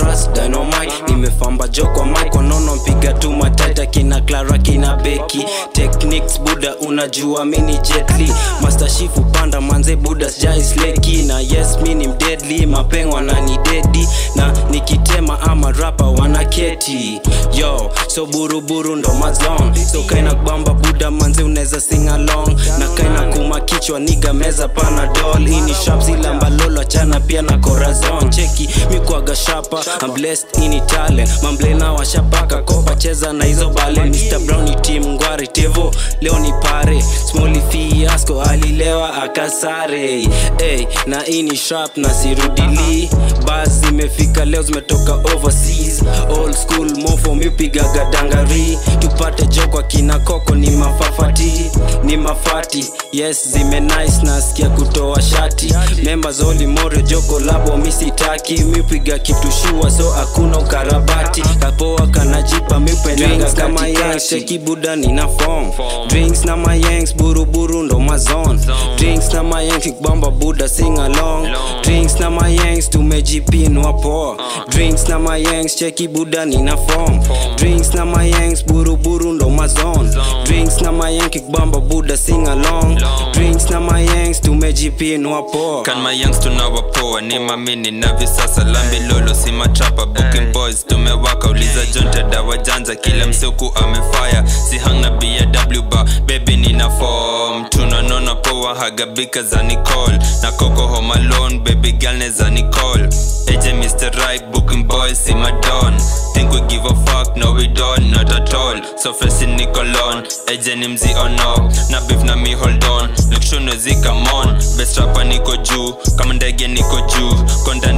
[0.03, 6.41] Rust dynamite nimefamba jo kwa mike nono mpiga tu matata kina clara kina beki techniques
[6.41, 13.21] buda unajua mini jetli master shifu panda manze buda sijaisleki na yes mini mdedli mapengwa
[13.21, 17.21] na dedi na nikitema ama rapa wanaketi.
[17.53, 22.55] Yo so buruburu ndo mazon so kaina kubamba buda manze unaweza sing along.
[22.79, 28.29] Na kaina kuma kichwa niga meza panadol ini shapsila mbalolo achana pia na corazon.
[28.29, 30.47] Cheki mikwaga shapa I'm blessed
[30.87, 34.01] ini talent mamblena washapaka kopa cheza na hizo bale.
[34.05, 34.39] Mr.
[34.39, 37.01] Brownie team ngwari tevo leo ni pare.
[37.31, 40.27] Small fiasco alilewa akasare.
[40.59, 43.09] Hey, na ini sharp na sirudili.
[43.45, 46.03] Bas zimefika leo zimetoka overseas.
[46.29, 48.77] Old school mofo mipigaga dangari.
[48.99, 51.71] Tupate jokwa kina koko ni mafafati.
[52.03, 55.73] Ni mafati yes zime nice nasikia kutoa shati.
[56.03, 59.51] Members olimore joko labo misitaki mipiga kitu
[59.97, 61.41] so hakuna ukarabati.
[61.59, 65.71] Kapoa kanajipa mipe kama na mayangs cheki buda nina form.
[66.07, 68.59] Drinks na mayanks buruburu ndo mazon
[68.97, 71.47] drinks na mayanks bamba buda sing along.
[71.83, 74.37] Drinks na mayanks tumejipinwa poa.
[74.69, 77.19] Drinks na mayanks cheki buda nina form.
[77.55, 82.97] Drinks na mayanks buruburu ndo mazon drinks na mayanks bamba buda sing along.
[83.33, 85.83] Drinks na mayanks tumejipinwa poa.
[85.83, 91.85] Kan mayangs tunawapoa ni mamini na visasa lambi lolo si matrapa booking boys tumewaka uliza
[91.85, 98.35] jonte dawa janja kila msuku amefaya si hang na bw ba bebi nina fom tunanona
[98.35, 103.09] poa hagabika za nicol na koko homalon bebi galne za nicol
[103.47, 105.93] eje mr right booking boy si madon.
[106.33, 108.75] Think we give a fuck no we don't not at all.
[108.97, 110.23] So fresh in nicolon.
[110.47, 113.09] Eje ni mzi ono na beef na mi hold on.
[113.31, 115.93] Lukshono zikamon best rapper niko juu.
[116.15, 117.33] Kama ndege niko juu.
[117.65, 117.96] Kondande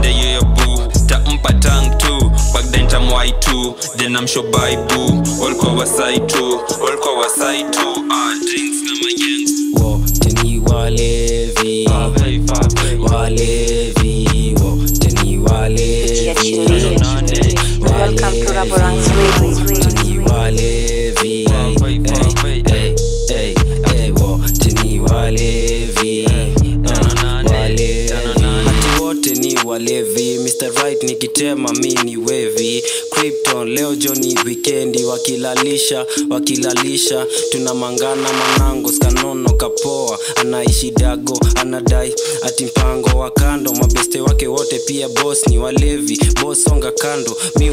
[3.25, 8.03] Y2 jana mshobaibu walikuwa wasai tu walikuwa wasai tu
[9.83, 11.89] woteni walevi
[13.11, 16.59] walevi woteni walevi
[20.19, 21.45] walevi
[24.19, 26.25] woteni walevi
[27.49, 28.13] walevi
[29.01, 32.08] wote ni walevi mr right nikitema mini
[33.69, 37.25] leo joni wikendi wakilalisha wakilalisha.
[37.51, 40.19] Tunamangana manango skanono kapoa.
[40.35, 42.13] Anaishi dago anadai
[42.43, 43.73] ati mpango wa kando.
[43.73, 46.19] Mabeste wake wote pia bos ni walevi.
[46.41, 47.37] Bosonga kando.
[47.59, 47.71] Mi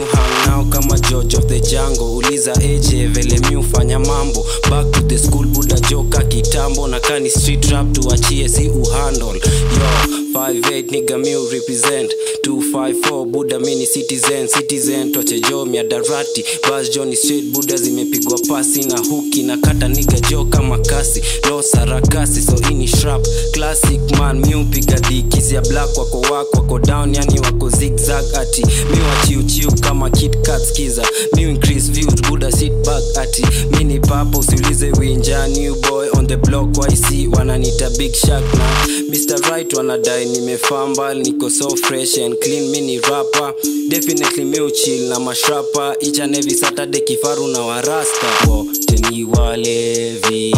[0.70, 4.47] kama george of the jango uliza eje vele miufanya mambo.
[4.70, 6.88] Back to the school buda joka kitambo.
[6.88, 9.26] Na kani street rap tuachie si uhandle.
[9.26, 12.12] Yo 58 nigga mi represent.
[12.44, 15.12] 254 buda mini citizen citizen.
[15.12, 20.44] Toche jo miadarati bas joni street buda zimepigwa pasi na huki na kata niga jo
[20.44, 21.22] kama kasi.
[21.49, 23.22] No sarakasi so ini shrap.
[23.53, 28.62] Classic man mi piga dikizi ya black wako wako wako down yani wako zigzag ati.
[28.66, 31.03] Mi wachiuchiu kama kitkat skiza.
[31.36, 33.42] Mi increase views buda sit back ati.
[33.70, 38.64] Mini papo usiulize winja new boy on the block yc wananita big shark na
[39.11, 43.55] mr right wanadai nimefamba niko so fresh and clean mini rapa
[43.89, 48.27] definitely mi uchill na mashrapa each and every saturday kifaru na warasta.
[48.49, 50.55] Wote ni walevi.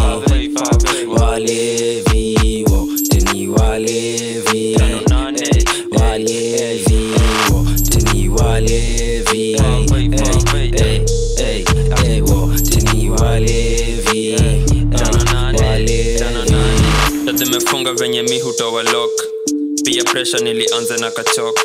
[1.19, 2.08] walevi
[18.49, 19.11] venye hutowa lok
[19.83, 21.59] pia presha nilianza na kachok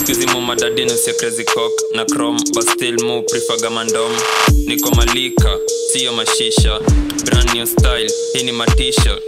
[0.00, 1.44] skuzi mumadadini usia crazy
[1.94, 5.58] na crom bastil mu prifagamandom mandom niko malika
[5.92, 6.80] siyo mashisha.
[7.24, 9.18] Brand new style hii ni matisha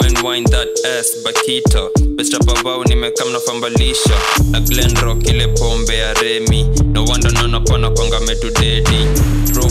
[0.00, 0.68] wine wine that
[1.00, 4.18] s bakita bestapavau nimekamnafambalisha
[4.50, 9.06] na glenrock ile pombe ya remi no wonder naona kwanga metudedi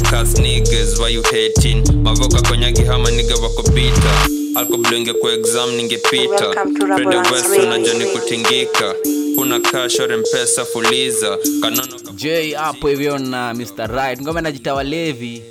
[0.09, 1.83] brokas niggas why you hating?
[2.03, 6.47] Mavoka kwenye hama niga wako bita alkoblenge kwa exam ningepita.
[6.47, 7.65] Rede weso Fred Raborang's West Radio.
[7.65, 8.95] unajua ni kutingika.
[9.35, 11.37] Kuna kashore mpesa fuliza.
[11.61, 14.21] Kanono j hapo hivyo na mr right.
[14.21, 15.43] Ngoma najitawa levi hii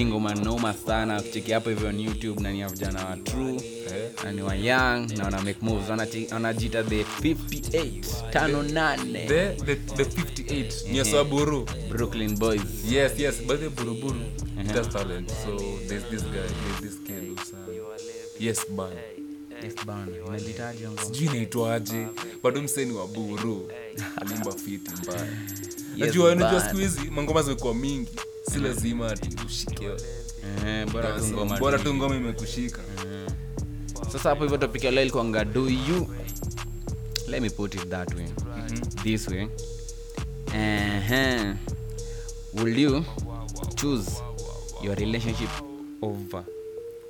[0.00, 1.22] ni ngoma noma sana.
[1.22, 3.60] Kucheki hapo hivyo on youtube na ni vijana wa true
[4.24, 5.88] na ni wa young na wana make moves.
[6.32, 9.26] Wanajita the 58 tano nane.
[9.26, 11.04] The- the- the 58 ni ya
[11.88, 12.60] brooklyn boys.
[12.90, 13.34] Yes yes.
[13.46, 14.20] By the buruburu
[14.56, 15.28] he does talent.
[15.30, 15.56] So
[15.88, 18.92] there's this guy there's this kid who's, uh, yes ban
[19.62, 21.04] yes ban inajitaje hiyo ngoma?
[21.04, 22.06] sijui inaitwaje.
[22.42, 23.68] Bado mseni wa buru.
[24.16, 25.26] Alimba fiti mbaya
[25.96, 28.10] najua najua siku hizi mangoma zimekuwa mingi.
[28.52, 29.28] Si lazima ati
[30.66, 30.86] Eh,
[31.60, 32.82] bora tu ngoma imekushika.
[34.12, 36.08] Sasa hapo hivyo topic ya leo ilikuwanga do you
[37.28, 38.26] let me put it that way.
[39.02, 39.48] This way.
[40.46, 41.54] Uh-huh.
[42.54, 43.04] will you
[43.76, 44.10] choose
[44.82, 45.50] your relationship
[46.02, 46.44] over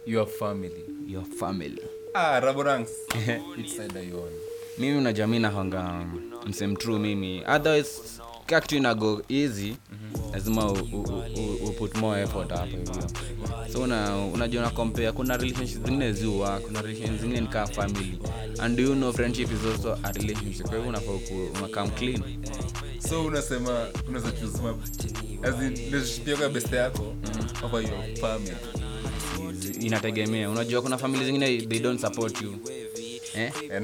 [0.07, 0.85] your family.
[1.07, 1.83] your family?
[2.14, 2.91] Ah raborangs
[3.57, 4.22] it's either you
[4.78, 6.07] mimi unajua mi nahonga
[6.47, 7.43] msemtru mimi.
[7.57, 8.20] Otherwise
[8.61, 9.73] kitu inago easy
[10.33, 11.01] lazima u, u,
[11.37, 12.95] u, u put more effort hapo hivyo
[13.73, 18.19] so una, unajua una compare kuna relationship zingine ziwa kuna relationship zingine nikaa family.
[18.59, 21.13] And do you know friendship is also a relationship kwa hivyo unafaa
[21.59, 22.23] unakam clean.
[23.09, 24.75] So unasema unaweza choose ma-
[25.49, 27.15] as in relationship yako ya best yako
[27.65, 28.57] over your family.
[29.81, 30.51] Inategemea.
[30.51, 32.55] Unajua kuna family zingine they don't support you
[33.35, 33.53] eh?
[33.70, 33.81] Eh,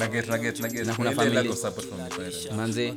[2.57, 2.95] manze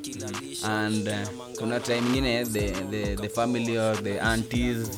[0.63, 1.13] and uh,
[1.57, 4.89] kuna time ingine the, the, the family or the aunties.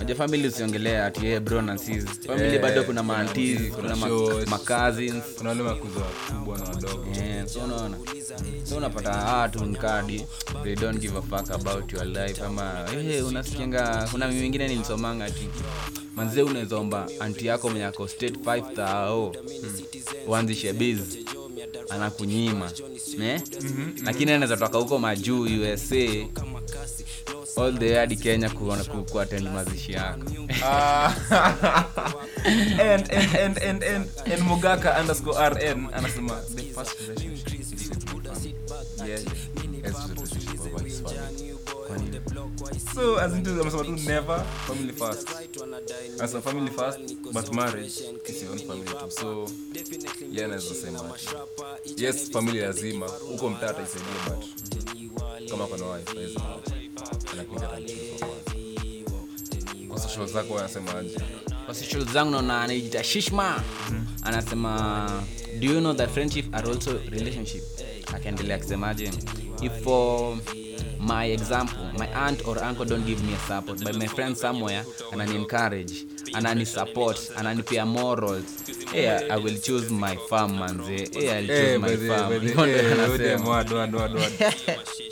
[0.00, 2.04] Aja family usiongelea ati yeah, bro na sis.
[2.26, 4.46] Family Eh, bado kuna maantis kuna kuna ma, shows.
[4.48, 5.24] ma cousins.
[5.38, 7.06] Kuna wale makuzo wakubwa na wadogo.
[7.16, 7.96] Yeah, so unaona.
[8.64, 10.26] So unapata watu nkadi
[10.64, 15.24] they don't give a fuck about your life ama hey, unasikianga kuna mimi wengine nilisomanga
[15.24, 15.48] ati
[16.16, 19.34] manzee unaweza omba anti yako mwenye ako state 5 thao
[20.26, 20.98] uanzishe biz
[21.90, 22.70] anakunyima
[23.22, 23.40] eh?
[24.04, 25.42] lakini anaweza toka huko majuu
[25.74, 25.96] usa
[27.56, 29.04] all the hadi kenya kuona- ku-
[29.50, 30.30] mazishi yako
[30.64, 31.12] Ah.
[32.44, 37.48] and, and, and, and, and, and mugaka underscore rn anasema the first relationship.
[39.06, 40.21] Yeah, yeah.
[42.94, 45.28] So as into amesema tu never family first.
[46.20, 46.98] As a family first
[47.32, 47.86] but marriage
[48.26, 49.10] is your own family too.
[49.10, 49.46] So
[50.30, 51.00] yeah naweza sema
[51.96, 53.06] yes family lazima.
[53.06, 56.38] Huko mtaa ataisaidia but kama kuna wife hawezi
[57.32, 57.68] anakuja
[59.88, 61.18] kwa social zako wanasemaje
[61.66, 63.62] kwa social zangu naona anaijita shishma.
[64.22, 65.10] Anasema
[65.60, 67.62] do you know that friendship are also relationship?
[68.14, 69.10] Akaendelea akisemaje
[69.62, 70.36] if for
[70.98, 74.84] my example my aunt or uncle don't give me a support but my friend somewhere
[75.12, 75.92] anani encourage
[76.34, 78.44] anani support ananipea morals.
[78.94, 81.08] Yeah, i will choose my farm manze.
[81.22, 82.32] Yeah, I'll choose hey, my farm.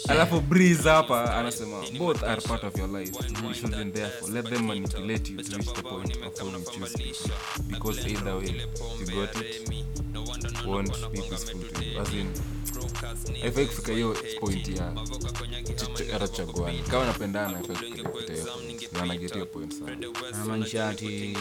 [0.08, 3.12] alafu breeze hapa anasema both are part of your life.
[3.48, 6.96] You shouldn't therefore let them manipulate you to reach the point of how you choose
[6.96, 7.30] people
[7.68, 8.54] because either way
[9.00, 9.70] you got it.
[10.66, 12.00] Won't be peaceful to you.
[12.00, 12.32] As in
[13.42, 14.92] haifai kufika hiyo point ya
[15.74, 16.28] ch- hata
[16.90, 17.58] kama napendana
[19.44, 21.34] point ati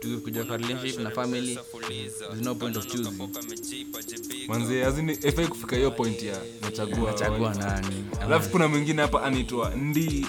[0.00, 1.58] tukikuja kwa relationship na family
[1.88, 3.28] there's no point of choosing.
[4.48, 8.04] Manzi azini haifai kufika hiyo point ya nachagua Nachagua nani?
[8.20, 10.26] alafu kuna mwingine hapa anaitwa ndi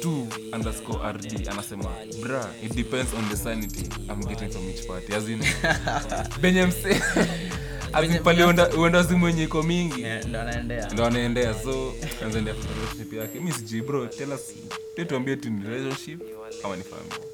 [0.00, 1.84] 2 underscore rd anasema
[2.22, 5.14] bra it depends on the sanity i'm getting from each party.
[5.14, 5.38] As in
[6.40, 7.75] benye mse as in
[8.24, 10.04] pale uenda- simu yenye iko mingi.
[10.92, 11.54] Ndo anaendea.
[11.64, 11.94] So
[12.26, 13.40] anaendea relationship yake.
[13.40, 14.40] Mi sijui bro tell us
[15.04, 16.20] tuambie tu ni relationship
[16.64, 17.26] ama ni family.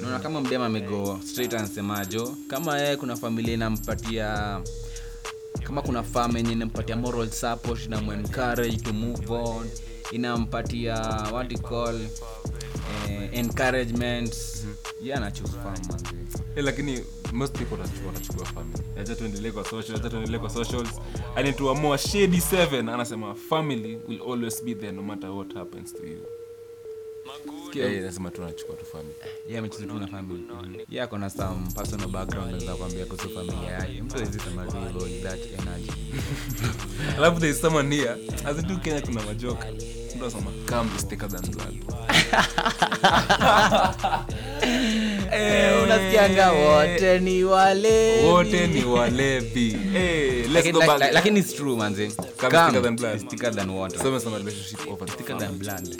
[0.00, 2.36] Naona kama mdema amego straight anasemajo.
[2.48, 4.60] Kama yeye kuna familia inampatia
[5.62, 9.70] kama kuna fam yenye inampatia moral support inamuencourage to move on
[10.12, 10.94] inampatia
[11.32, 12.00] what you call
[13.08, 14.34] eh, encouragement
[15.02, 15.74] ye anachuse fam
[16.56, 16.64] Eh,
[17.32, 17.74] most people
[18.08, 18.78] watachukua family.
[19.00, 20.88] Acha tuendelee kwa social tuendelee kwa socials.
[21.36, 26.18] Anaituamua shady 7 anasema family will always be there no matter what happens to you
[28.00, 29.14] nasema tu anachukua tu family.
[29.48, 30.44] Ye amechuzi tu na family.
[30.88, 34.02] Ye ako na some personal background naweza kuambia kuhusu familia yake.
[34.02, 34.52] Mtu awezi hivyo
[35.22, 35.92] that energy.
[37.18, 39.66] Alafu there is someone here as kenya kuna majoka
[40.16, 41.74] mtu anasema come is thicker than blood
[45.32, 47.44] Eh, unasikianga wote ni
[48.24, 49.76] wote ni walevi.
[49.96, 51.00] Eh, let's go like- back.
[51.00, 53.16] like- lakini it's true manze Come is Come thicker than blood.
[53.16, 53.98] is than water.
[54.02, 55.96] So umesema relationship over Thicker than blood.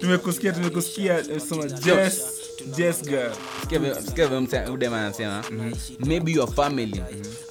[0.00, 2.22] tumekusikia tumekusikia eh, sema Jess.
[2.76, 3.02] Jess.
[3.02, 3.32] Girl.
[3.60, 5.44] Sikia vile- sikia vile mse- udema anasema
[5.98, 7.02] maybe your family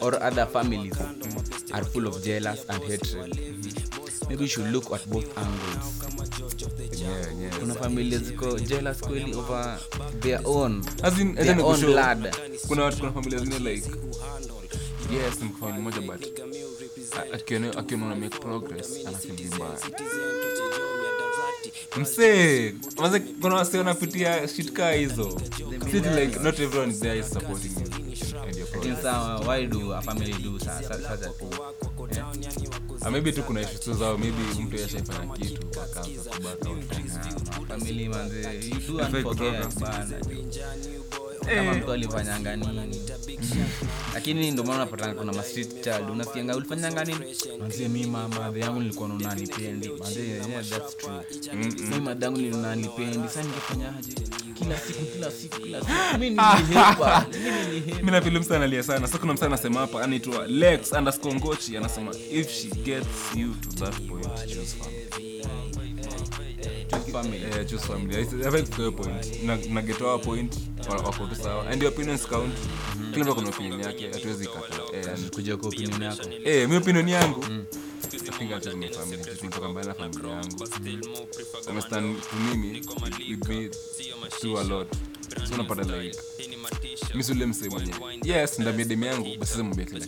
[0.02, 0.94] or other families
[1.72, 3.36] are full of jealous and hatred.
[4.30, 5.94] Maybe you should look at both angles
[7.04, 7.60] Yeah, yeah.
[7.60, 9.80] kuna familia ziko jealous kweli over
[10.20, 12.36] their own As in, their own blood.
[12.68, 13.90] Kuna watu kuna familia zingine like
[15.14, 16.40] yes ni familia moja but
[17.34, 19.78] akiona akiona make progress anafeel vibaya
[22.02, 25.42] msee maze kuna wase wanapitia shit kaa hizo.
[25.92, 28.04] Sit like not everyone is there is supporting you.
[28.48, 31.54] And your lakini sawa why do a family do sa- sa- such a thing
[32.12, 32.24] Eh?
[33.06, 36.76] Ah, maybe tu kuna issues zao maybe mtu yashaifanya kitu akaanza kubaka
[37.68, 40.08] family manze you do and forget bana
[41.46, 43.02] kama mtu alifanyanga nini.
[44.14, 46.10] Lakini ndio maana unapata kuna ma street child.
[46.56, 47.20] Ulifanyanga nini?
[47.60, 51.22] Manzie mi mama yangu nilikuwa naona nipendi manze yeah, that's true.
[51.90, 54.16] Mi madangu niliona nipendi ningefanyaje?
[54.54, 55.00] Kila siku
[55.32, 55.68] siku siku.
[58.40, 61.78] Msa analia sana sa kuna msa anasema hapa anaitwa lex underscore ngochi.
[61.78, 65.33] Anasema if she gets you to that point choose family
[66.98, 68.14] Eh, choose family.
[68.16, 69.44] Haiwezi- hafai kufika point.
[69.44, 70.54] Na- nagetoa point
[70.90, 71.68] wako tu sawa.
[71.70, 72.54] And your opinions count.
[73.14, 75.18] Kila mtu kuna opinion yake hatuwezi kata.
[75.36, 76.24] Kuja kwa opinion yako.
[76.46, 77.46] Eh mi opinion yangu.
[78.14, 79.18] I think I choose my family.
[79.24, 80.68] Just nitoka mbali na familia yangu.
[81.70, 82.82] Understand to mimi
[83.30, 83.70] with me
[84.40, 84.88] through a lot.
[85.48, 86.18] So unapata like
[87.16, 87.70] mi sule msee
[88.24, 90.00] yes ndamia demu yangu sasa mwambia kila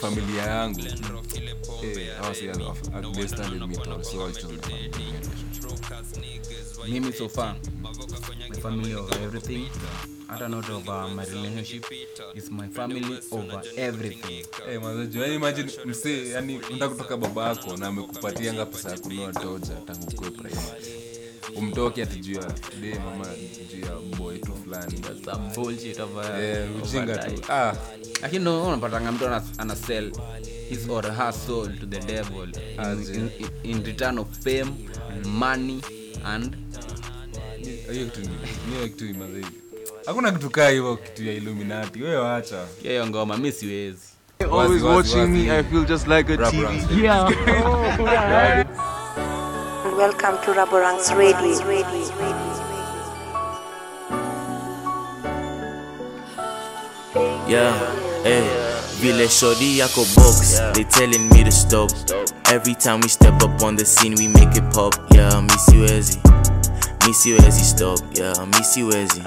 [0.00, 0.42] familia
[1.82, 2.08] eh,
[8.98, 9.68] over everything.
[10.28, 11.84] Hata over my relationship.
[12.34, 14.44] Is my family over everything.
[14.66, 16.28] Hey, mazaji, yaani imagine msee
[16.88, 20.84] kutoka baba yako na amekupatianga pesa ya kunua toja tangu kue primary
[21.56, 23.26] umtoke ya de mama
[23.72, 25.00] juu ya boy tu fulani.
[26.42, 27.42] Eh, ujinga tu.
[27.52, 27.72] ah.
[28.22, 30.12] Lakini no, unapatanga mtu ana, ana sell
[30.68, 32.48] his or her soul to the devil
[33.14, 33.30] in, in,
[33.70, 34.72] in return of fame
[35.24, 35.80] money
[36.24, 36.56] and
[37.92, 39.44] hiyo kitu ni- hiyo kitu ni mazee
[40.06, 42.02] hakuna kitu kaa hivyo kitu ya illuminati.
[42.02, 42.66] Wewe wacha.
[42.82, 43.98] hiyo ngoma mi siwezi.
[44.40, 47.02] Always watching me, I feel just like a TV.
[47.02, 48.66] Yeah.
[49.96, 51.38] Welcome to Raborang's Radio.
[57.46, 57.72] Yeah,
[58.24, 58.42] hey,
[58.98, 61.90] vile shorty yako box, they telling me to stop.
[62.46, 64.94] Every time we step up on the scene, we make it pop.
[65.12, 66.18] Yeah, miss you Ezzy,
[67.06, 68.00] miss you Ezzy stop.
[68.14, 69.22] Yeah, miss you Ezzy,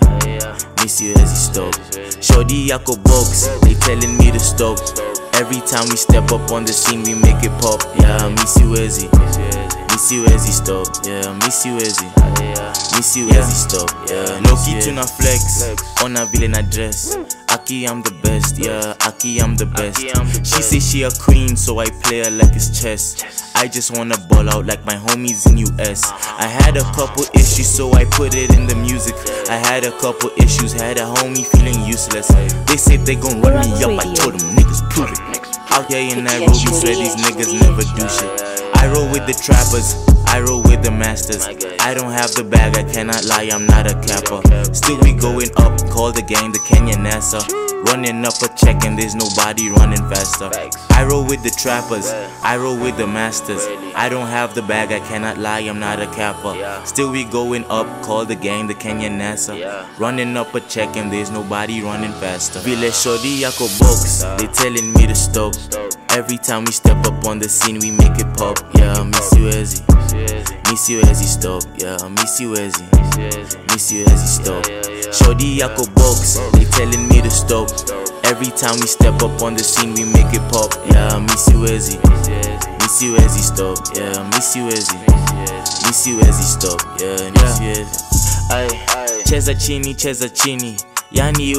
[0.84, 1.74] miss you Ezzy stop.
[2.22, 4.80] Shorty yako box, they telling me to stop.
[5.38, 7.80] Every time we step up on the scene, we make it pop.
[8.02, 9.08] Yeah, miss you Ezzy,
[9.92, 10.88] miss you Ezzy stop.
[11.06, 12.10] Yeah, miss you Ezzy.
[12.98, 14.40] Miss you Ezzy stop, yeah.
[14.40, 17.16] No key to na flex, on a villain address.
[17.68, 18.96] Aki, I'm the best, yeah.
[19.06, 20.00] Aki, I'm the best.
[20.00, 23.20] She say she a queen, so I play her like it's chess.
[23.56, 26.08] I just wanna ball out like my homies in US.
[26.40, 29.16] I had a couple issues, so I put it in the music.
[29.50, 32.30] I had a couple issues, had a homie feeling useless.
[32.72, 35.20] They said they gon' run me up, I told them niggas prove it.
[35.76, 38.32] Out here in Nairobi, swear these niggas never do shit.
[38.80, 39.92] I roll with the trappers,
[40.32, 41.44] I roll with the masters.
[41.80, 44.42] I don't have the bag, I cannot lie, I'm not a capper.
[44.74, 47.42] Still we going up, call the gang the Kenyan NASA.
[47.88, 50.50] Running up a check and there's nobody running faster.
[50.92, 52.08] I roll with the trappers,
[52.44, 53.66] I roll with the masters.
[53.96, 56.56] I don't have the bag, I cannot lie, I'm not a capper.
[56.86, 59.56] Still we going up, call the gang the Kenyan NASA.
[60.00, 62.60] Running up a check and there's nobody running faster.
[62.60, 65.54] Vile shorty yako box, they telling me to stop.
[66.18, 68.58] Every time we step up on the scene, we make it pop.
[68.74, 69.86] Yeah, miss you Ezzy.
[70.66, 71.62] Miss you Ezzy stop.
[71.78, 72.82] Yeah, miss you Ezzy.
[73.70, 74.66] Miss you Ezzy stop.
[75.14, 77.70] Shorty yako box, they telling me to stop.
[78.26, 80.74] Every time we step up on the scene, we make it pop.
[80.90, 82.02] Yeah, miss you Ezzy.
[82.82, 83.78] Miss you Ezzy stop.
[83.94, 84.98] Yeah, miss you Ezzy.
[85.86, 86.82] Miss you Ezzy stop.
[87.00, 88.50] Yeah, miss you Ezzy.
[88.50, 88.70] Ay,
[89.24, 90.78] cheza chini, cheza chini.
[91.12, 91.54] Yani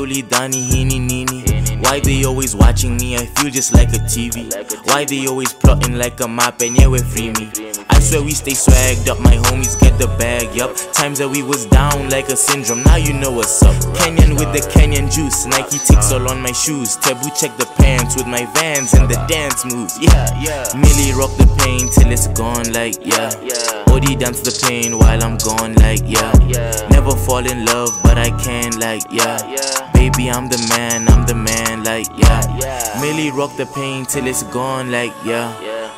[0.84, 1.47] nini?
[1.80, 3.16] Why they always watching me?
[3.16, 4.52] I feel just like a TV.
[4.86, 7.50] Why they always plotting like a map and yeah, we free me.
[7.90, 10.76] I swear we stay swagged up, my homies get the bag, yup.
[10.92, 13.74] Times that we was down like a syndrome, now you know what's up.
[13.96, 16.96] Kenyan with the Kenyan juice, Nike ticks all on my shoes.
[16.96, 20.64] Taboo check the pants with my vans and the dance moves, yeah, yeah.
[20.74, 23.30] Millie rock the pain till it's gone, like, yeah.
[23.88, 26.32] Odi dance the pain while I'm gone, like, yeah.
[26.90, 29.87] Never fall in love, but I can, like, yeah.
[29.98, 33.00] Baby, I'm the man, I'm the man, like, yeah.
[33.00, 35.50] Millie rock the pain till it's gone, like, yeah.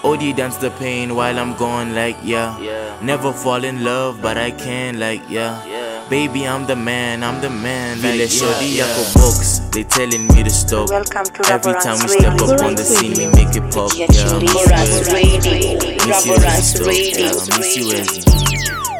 [0.02, 2.56] Odi dance the pain while I'm gone, like, yeah.
[3.02, 5.52] Never fall in love, but I can, like, yeah.
[6.08, 7.98] Baby, I'm the man, I'm the man.
[7.98, 8.84] Vile yeah, shorty yeah.
[8.86, 10.88] yako box, they telling me to stop.
[10.88, 13.92] Welcome to Every time we step up on the scene, we make it pop.
[13.94, 15.76] Yeah, Raborang's Radio.
[16.08, 16.86] Miss you as Raborang's stop.
[16.88, 17.26] Radio.
[17.26, 18.26] Yeah, miss you as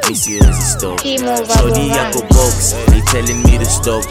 [0.09, 1.01] Miss you as stop.
[1.01, 2.13] Team of Shorty Raborang.
[2.13, 4.05] yako box, they telling me to stop.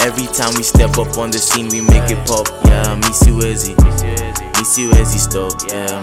[0.00, 2.48] Every time we step up on the scene, we make it pop.
[2.64, 3.68] Yeah, miss you as
[4.56, 5.52] Miss you as stop.
[5.68, 6.02] Yeah,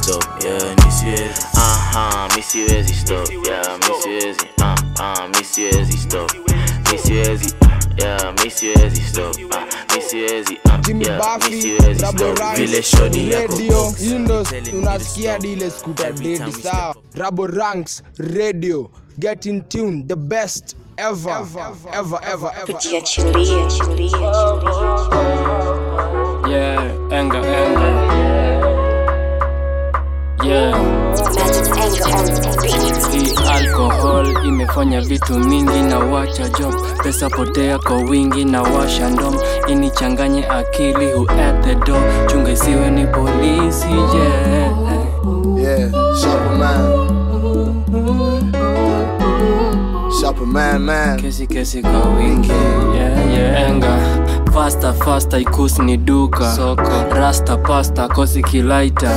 [0.00, 0.22] stop.
[0.42, 3.28] Yeah, miss you as Uh huh, miss you as stop.
[3.28, 6.30] Yeah, miss you as Uh uh, miss you as stop.
[6.90, 7.54] Miss you as
[7.98, 9.34] Yeah, miss you as stop.
[9.36, 12.56] Uh, miss you as uh, yeah, Buffy, miss you as Rabo stop.
[12.56, 20.04] Vile shorty yako to unasikia dile skuta dedi sawa rabo ranks radio get in tune
[20.06, 21.30] the best ever.
[21.30, 21.64] Ever.
[21.92, 22.18] Ever.
[22.22, 22.50] Ever.
[22.62, 22.78] Ever.
[26.48, 27.88] Yeah, enga enga.
[30.44, 30.78] Yeah.
[33.12, 36.74] Hii alcohol imefanya vitu mingi na wacha job.
[37.02, 39.36] Pesa potea kwa wingi na washa ndom.
[39.68, 42.26] Inichanganye akili who at the door.
[42.26, 44.72] Chunga isiwe ni polisi yeah.
[45.58, 45.90] Yeah,
[46.58, 47.17] man.
[50.28, 51.16] Sharper man, man.
[51.20, 52.50] Kesi kesi kwa wingi.
[52.94, 53.70] Yeah, yeah.
[53.70, 53.98] enga.
[54.54, 56.52] Fasta fasta ikusi ni duka.
[56.52, 57.14] Soko.
[57.14, 59.10] Rasta pasta kosi kilaita.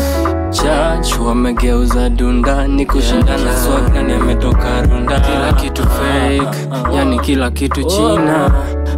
[0.51, 2.68] Chach wamegeuza dunda.
[2.68, 5.20] Ni kushindana swag nani ametoka runda.
[5.20, 6.68] Kila kitu fake.
[6.95, 8.51] Yani kila kitu china.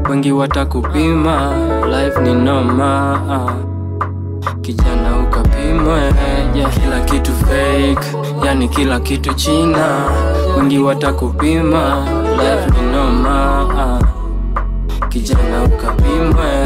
[0.09, 1.53] Wengi watakupima.
[1.89, 3.19] Life ni noma.
[4.61, 5.99] Kijana ukapimwe.
[6.55, 6.73] Yeah.
[6.73, 10.05] kila kitu fake yani kila kitu china
[10.57, 12.07] wengi watakupima
[12.37, 14.01] life ni noma.
[15.09, 16.63] Kijana ukapimwe.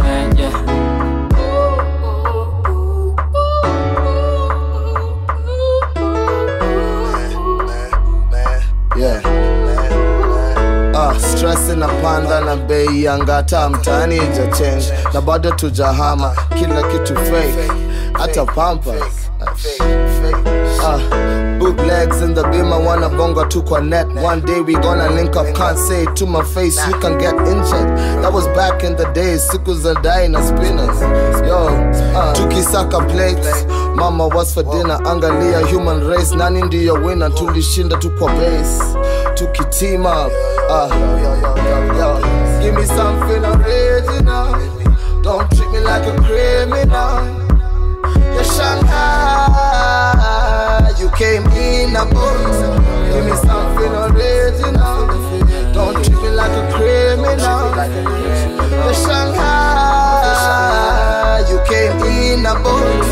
[10.95, 17.15] Ah, stress inapanda na bei ya ngata mtaani ija change na bado tujahama kila kitu
[17.15, 17.71] fake.
[18.13, 19.29] Hata pampers
[20.89, 20.99] Ah,
[21.59, 24.13] bootlegs in the beam I wanna bonga to connect.
[24.15, 27.35] One day we gonna link up can't say it to my face you can get
[27.35, 27.89] injured.
[28.23, 31.01] That was back in the days siku za dai na spinners.
[31.47, 31.67] Yo
[32.15, 33.65] uh, tukisaka plates.
[33.95, 36.31] Mama was for dinner angalia human race.
[36.35, 38.83] Nani ndiyo winner tulishinda tu kwa base
[39.35, 40.31] tuki-team up
[40.69, 40.87] uh,
[42.61, 44.55] give me something original.
[45.21, 47.46] Don't treat me like a criminal
[48.57, 50.23] Shanghai
[50.99, 52.57] you came in a boat
[53.11, 55.07] give me something original
[55.73, 57.63] don't treat me like a criminal
[58.69, 60.25] you're Shanghai
[61.49, 63.05] you came in a boat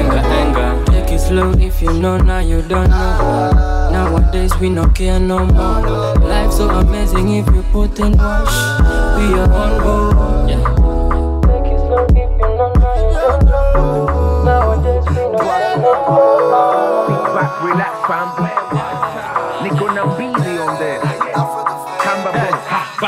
[0.00, 3.90] Enga, enga, take it slow if you know now you don't know.
[3.92, 6.14] Nowadays we no care no more.
[6.20, 8.54] Life so amazing if you put in wash.
[9.18, 10.48] We are on board.
[10.50, 10.79] Yeah.
[18.10, 18.49] crumbling.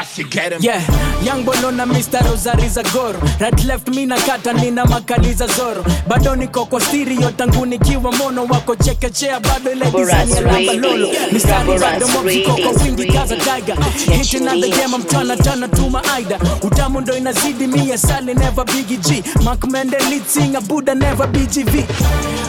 [0.02, 0.60] Ha, you get him.
[0.62, 0.80] yeah.
[1.22, 5.46] Young boy na mr rosari za goro right left mi na kata nina makali za
[5.46, 10.72] zoro bado niko kwa stereo tangu nikiwa mono wako chekechea bado ile design ya lamba
[10.72, 13.76] lolo mistari bado mopsiko kwa wingi kaza tiger.
[14.12, 18.96] Hit another game I'm tryna tryna tuma aida utamu ndo inazidi mia sali never biggie
[18.96, 19.22] g.
[19.44, 21.84] Mark Mende lead singer Buddha never BGV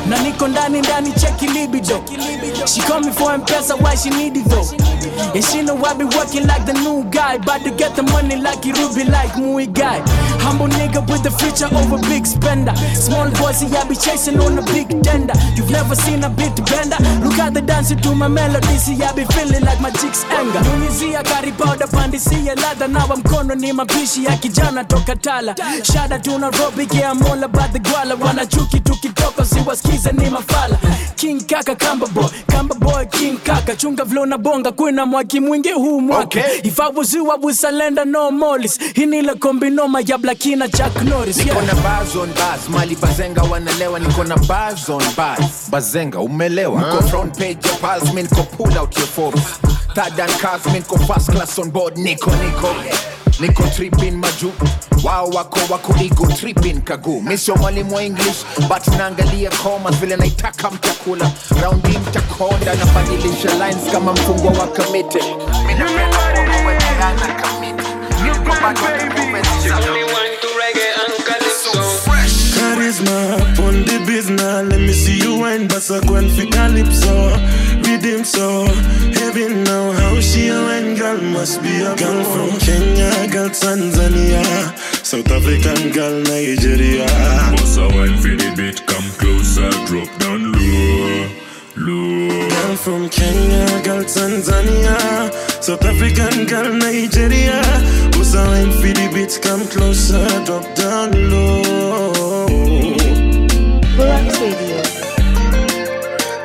[0.09, 2.03] na niko ndani ndani cheki libido.
[2.65, 4.67] She call me for mpesa why she need it though?
[5.35, 8.35] And she know I be working like the new guy about to get the money
[8.37, 9.99] like you Ruby like Mui guy
[10.39, 12.73] humble nigga with the future over big spender.
[12.95, 15.33] Small boys I be chasing on a big tender.
[15.55, 16.97] You've never seen a bit bender.
[17.23, 18.75] Look at the dancer to my melody.
[18.77, 20.59] See I be feeling like my chicks anger.
[20.59, 26.37] Nyunyizia kari powder pandisia ladha nawa mkono ni mapishi ya kijana toka tala shada to
[26.39, 30.77] Nairobi yeah I'm all about the gwala wanachuki tukitoka siwasikize ni mafala
[31.15, 33.75] king kaka kamba boy kamba boy king kaka.
[33.75, 36.23] Chunga vlo na bonga kuna mwaki mwingi huu mwaka.
[36.23, 36.61] Okay.
[36.63, 41.37] if I was you I would salenda no molis hinile kombinoma ya blakina Jack Norris
[41.37, 45.69] niko na bars on bars mali bazenga wanalewa niko na bars on bars.
[45.71, 46.81] Bazenga umelewa?
[46.81, 49.33] Niko front page ya pals mi niko pull out your phone
[49.95, 51.95] third and cars mi niko first class on board.
[51.97, 52.75] Niko niko
[53.39, 54.51] niko tripping maju
[55.03, 60.15] wao wako wako ego tripping kagu mi sio mwalimu wa english but naangalia commas vile
[60.15, 61.31] naitaka mtakula.
[61.61, 65.19] Raundi mtakonda nabadilisha lines kama mfungwa wa kamite
[65.67, 66.17] mi napenda
[67.03, 67.83] kuwekeana kamite
[68.23, 68.79] niko bado
[72.53, 74.41] Charisma up on the business.
[74.69, 77.35] Let me see you wine, bassa gwen fi calypso.
[77.83, 78.65] Rhythm so
[79.19, 79.91] heavy now.
[79.91, 81.19] How she a wine girl?
[81.21, 84.43] Must be a girl from Kenya, girl Tanzania,
[85.03, 87.07] South African girl Nigeria.
[87.53, 91.02] Bossa wine for the beat, come closer, drop down low,
[91.77, 92.49] low.
[92.49, 94.97] Girl from Kenya, girl Tanzania,
[95.63, 97.61] South African girl Nigeria.
[98.15, 99.39] Who's a wine for the beat?
[99.41, 102.13] Come closer, drop down low.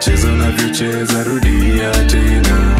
[0.00, 2.76] Cheza unavyocheza, rudia tena,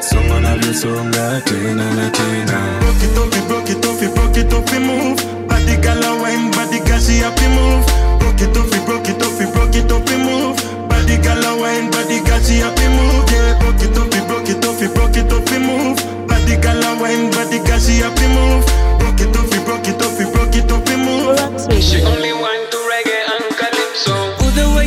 [0.00, 2.58] songa unavyosonga tena na tena.
[2.80, 5.48] Broke it off, broke it off, broke it off, move.
[5.48, 7.86] Body gal a wine, body gal she happy move.
[8.20, 10.56] Broke it off, broke it off, broke it off, move.
[10.88, 13.28] Body gal a wine, body gal she happy move.
[13.30, 15.98] Yeah, broke it off, broke it off, broke it off, move.
[16.28, 18.64] Body gal a wine, body gal she happy move.
[18.98, 21.82] Broke it off, broke it off, broke it off, move.
[21.82, 22.61] She only want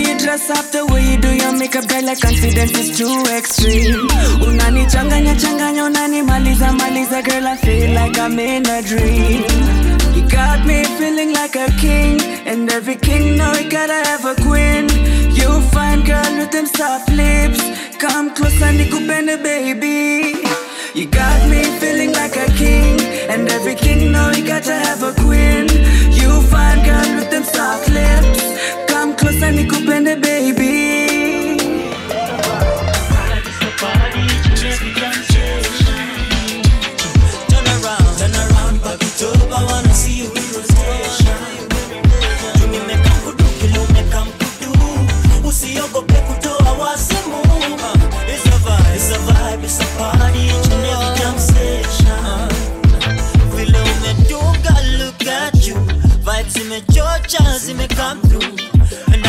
[0.07, 4.07] you dress up, the way you do your makeup, girl, like confidence is too extreme.
[4.47, 9.43] Unanichanganya changanya, unanimaliza maliza, girl, I feel like I'm in a dream.
[10.15, 14.35] You got me feeling like a king, and every king know he gotta have a
[14.35, 14.89] queen.
[15.35, 17.61] You fine girl with them soft lips,
[17.97, 20.41] come close and nikupende baby.
[20.93, 25.03] You got me feeling like a king, and every king know he got to have
[25.03, 25.67] a queen.
[26.13, 28.41] You fine girl with them soft lips,
[29.25, 31.04] close nikupende baby.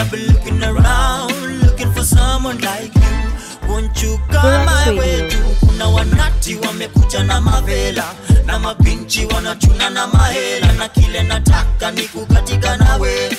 [0.07, 1.33] I've been looking around,
[1.63, 3.69] looking for someone like you.
[3.69, 5.43] Won't you come my way too?
[5.67, 8.05] Kuna wanati wamekuja na mavela
[8.45, 13.37] na mabinchi wanachuna na mahela, na kile nataka ni kukatika nawe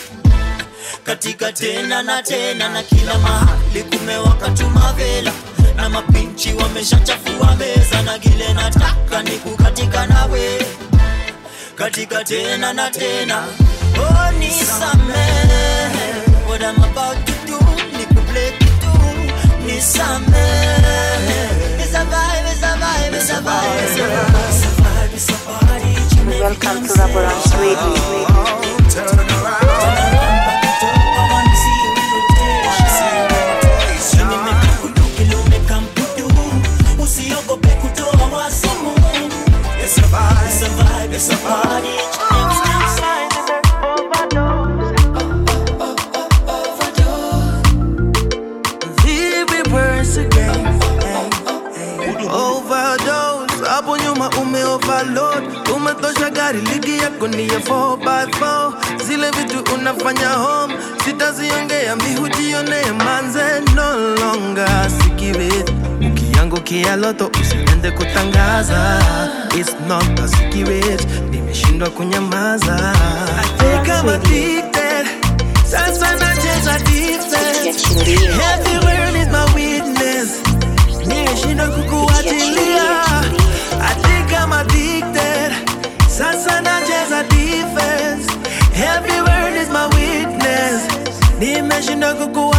[1.04, 5.32] katika tena na tena, na kila mahali kumewaka tu mavela
[5.76, 10.66] na mabinchi wameshachafua meza, na kile nataka ni kukatika nawe
[11.76, 13.44] katika tena na tena.
[14.00, 15.77] Oh, nisamehe
[16.58, 17.58] what I'm about to do,
[17.98, 18.94] nikuplay kitu
[19.66, 21.38] nisamehe.
[21.78, 25.14] It's a vibe, it's a vibe, it's a vibe, it's a vibe, it's a vibe,
[25.14, 25.92] it's a party.
[25.92, 27.94] each and every Welcome to Raborang's Radio.
[37.04, 38.94] usiogope kutoa wasimu
[39.84, 41.97] It's a vibe, it's a vibe, it's a party.
[53.78, 55.44] Hapo nyuma ume overload,
[55.76, 58.72] umetosha gari ligi yako ni ya 4x4
[59.08, 60.74] zile vitu unafanya home
[61.06, 63.44] sitaziongea mihujionee manze
[63.76, 64.90] no longer.
[65.04, 65.72] Sikiwit
[66.08, 69.00] ukiangukia loto usiende kutangaza.
[69.56, 72.94] It's not a secret, nimeshindwa kunyamaza.
[73.40, 75.08] I think I'm addicted,
[75.66, 78.00] sasa nacheza defense.
[78.06, 80.30] Every is my witness
[81.08, 82.17] nimeshindwa kukuachilia
[86.18, 88.28] sasa nacheza defense.
[88.76, 90.82] Every word is my witness.
[91.40, 92.57] Nimeshindwa kukuachilia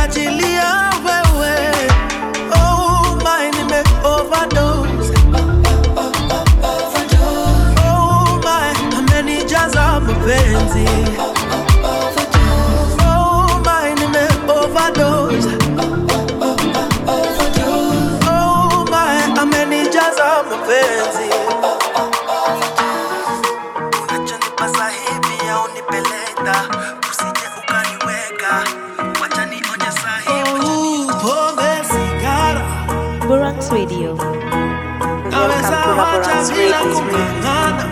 [36.47, 37.87] bila kung'ang'ana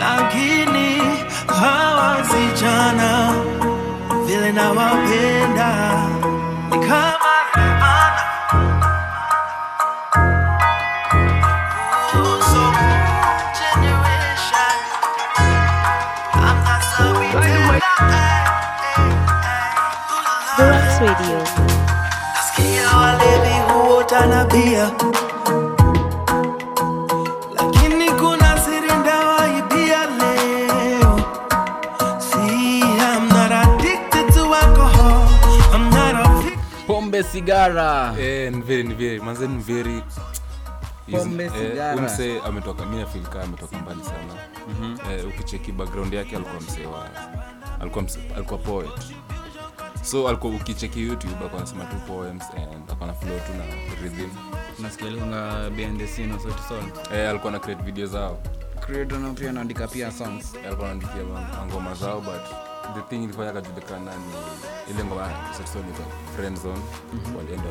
[0.00, 0.88] lakini
[1.60, 3.32] hawa vijana
[4.26, 5.70] vile nawapenda
[6.70, 8.24] ni kama laana
[21.00, 21.38] Radio.
[22.34, 24.90] Nasikia walevi huota na bia
[37.32, 38.14] sigara.
[38.20, 40.02] Eh, ni very ni very manze ni very
[41.10, 41.96] Pombe, sigara.
[41.96, 44.34] umse ametoka mi nafil kaa ametoka mbali sana.
[44.68, 44.96] Mhm.
[45.12, 47.08] eh, ukicheki background yake alikuwa msee wa
[47.80, 48.90] alikuwa, mse, alikuwa poet.
[50.02, 53.64] So alikuwa ukicheki youtube alikuwa anasema tu poems and alikuwa na flow tu na
[54.02, 54.30] rhythm.
[54.78, 56.34] Nasikia behind the scene
[56.68, 56.82] Sol.
[57.18, 58.38] eh, alikuwa na create video zao.
[58.80, 60.54] Creator na pia anaandika pia songs.
[60.54, 61.22] Eh, alikuwa anaandikia
[61.66, 62.42] ngoma zao but
[62.94, 64.32] the thing ilifanya akajulikana ni
[64.94, 66.02] ile ngoma sasonita
[66.36, 66.80] friend zone.
[67.12, 67.36] Mhm.
[67.36, 67.64] walienda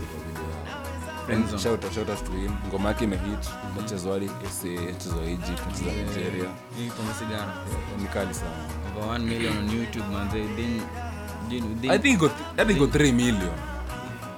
[1.47, 1.63] Zone.
[1.63, 2.51] shout out- shout out to him.
[2.67, 6.49] Ngoma yake imehit nachezwa hadi sa nachezwa egypt Yeah, nigeria.
[6.78, 7.53] Hii pombe sigara
[8.01, 8.51] ni kali sana.
[8.97, 10.30] Over 1 million on youtube man.
[10.30, 10.82] They then
[11.91, 13.49] i think got i think got 3 million.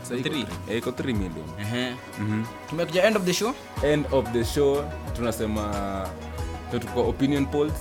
[0.04, 0.22] Iko Three?
[0.24, 1.46] three- eh, iko 3 million.
[2.20, 2.44] Mhm.
[2.70, 3.54] tumekuja end of the show?
[3.84, 4.84] End of the show
[5.16, 5.72] tunasema
[6.80, 7.74] tuko opinion polls.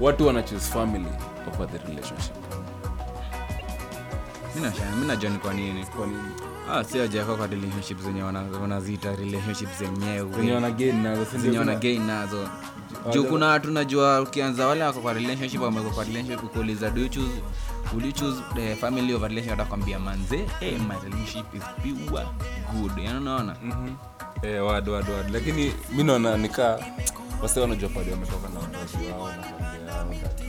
[0.00, 1.06] Watu wanachoose family
[1.48, 2.34] over the relationship.
[4.54, 5.84] Mi nashangaa, najua ni kwa nini.
[5.86, 6.18] Kwa nini?
[6.72, 10.32] Ah, si wajawekwa kwa relationship zenye wana- wanaziita relationship zenyewe.
[10.36, 12.48] Zenye wana gain nazo, zenye wana gain nazo.
[13.12, 17.08] Juu kuna watu najua ukianza wale wako kwa relationship wameko kwa relationship ukuuliza do you
[17.08, 17.42] choose
[17.92, 19.60] would you choose the family over relationship?
[19.60, 22.26] Atakwambia manze hey, my relationship is pure
[22.72, 22.98] good.
[22.98, 23.56] Yani unaona?
[24.42, 26.78] Eh, wad wad wad lakini mi naona nikaa
[27.42, 29.75] wase wanajua padi wametoka na wazazi wao na familia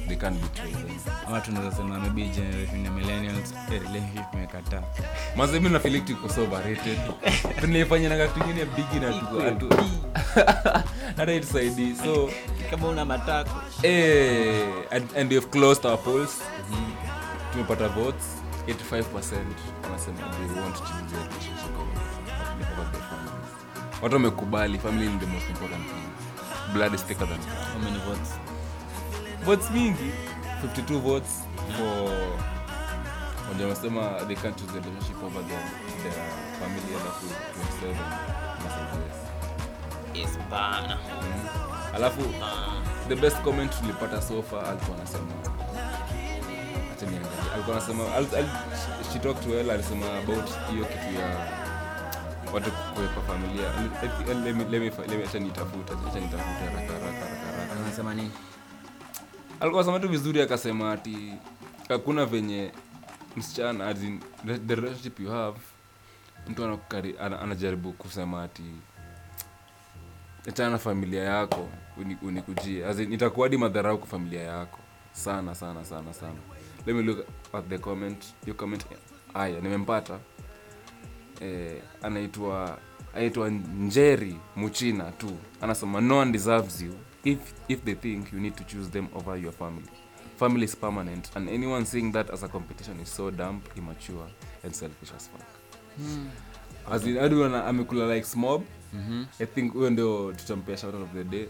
[0.07, 4.81] they can't betray them ama tunaweza sema maybe generation ya millennials eh, relationship imekataa
[5.35, 6.97] maze na nafiliki tuko so overrated.
[7.61, 9.69] Tunaifanya na kitu kingine big na tuko atu
[11.17, 12.29] hata itusaidii so
[12.71, 16.41] kama una matako eh, and, and we've closed our polls.
[17.51, 18.25] Tumepata votes.
[18.67, 19.03] 85
[19.83, 21.77] wanasema they want to change their relationship
[24.01, 24.77] watu wamekubali.
[24.79, 26.73] Family is the most important thing.
[26.73, 28.47] Blood is thicker than how many votes
[29.45, 30.11] votes mingi.
[30.75, 31.29] 52 votes
[31.77, 32.11] for
[33.49, 35.61] wenye wanasema they can't choose the relationship over their,
[36.03, 36.13] their
[36.59, 37.95] family alafu 27
[38.57, 39.03] wanasema
[40.13, 40.29] yes.
[40.51, 40.97] bana.
[41.95, 42.21] Alafu
[43.07, 45.33] the best comment tulipata so far alikuwa anasema
[47.53, 48.03] alikuwa anasema
[49.13, 51.27] she talked to well alisema about hiyo kitu ya
[52.53, 53.69] watu kuwepa familia.
[54.03, 57.45] Let- let me- let me fi- let me- acha nitafute acha nitafute haraka haraka haraka
[57.51, 57.73] haraka.
[57.85, 58.31] Anasema nini
[59.60, 61.34] alikuwa sema tu vizuri akasema ati
[61.89, 62.72] hakuna venye
[63.38, 64.20] msichana as in,
[64.68, 65.60] the, relationship you have
[66.47, 68.64] mtu anakukari, an, anajaribu kusema ati
[70.49, 72.86] achana na familia yako uni- unikujie.
[72.86, 74.80] Uni itakuadi madharau kwa familia yako.
[75.12, 76.36] Sana sana sana sana.
[76.86, 78.86] Let me look at the comment your comment.
[79.34, 80.20] Haya nimempata.
[81.41, 82.78] Eh, anaitwa
[83.16, 85.38] anaitwa njeri muchina tu.
[85.62, 86.93] Anasema no one deserves you
[87.32, 89.88] if, if they think you need to choose them over your family.
[90.39, 91.30] Family is permanent.
[91.36, 94.28] And anyone seeing that as a competition is so dumb immature
[94.63, 95.47] and selfish as fuck.
[95.97, 96.28] Hmm.
[96.91, 98.63] as in hadi wana- amekula like smob
[98.93, 99.25] Mhm.
[99.39, 101.47] i think huyo ndio tutampea shout out of the day.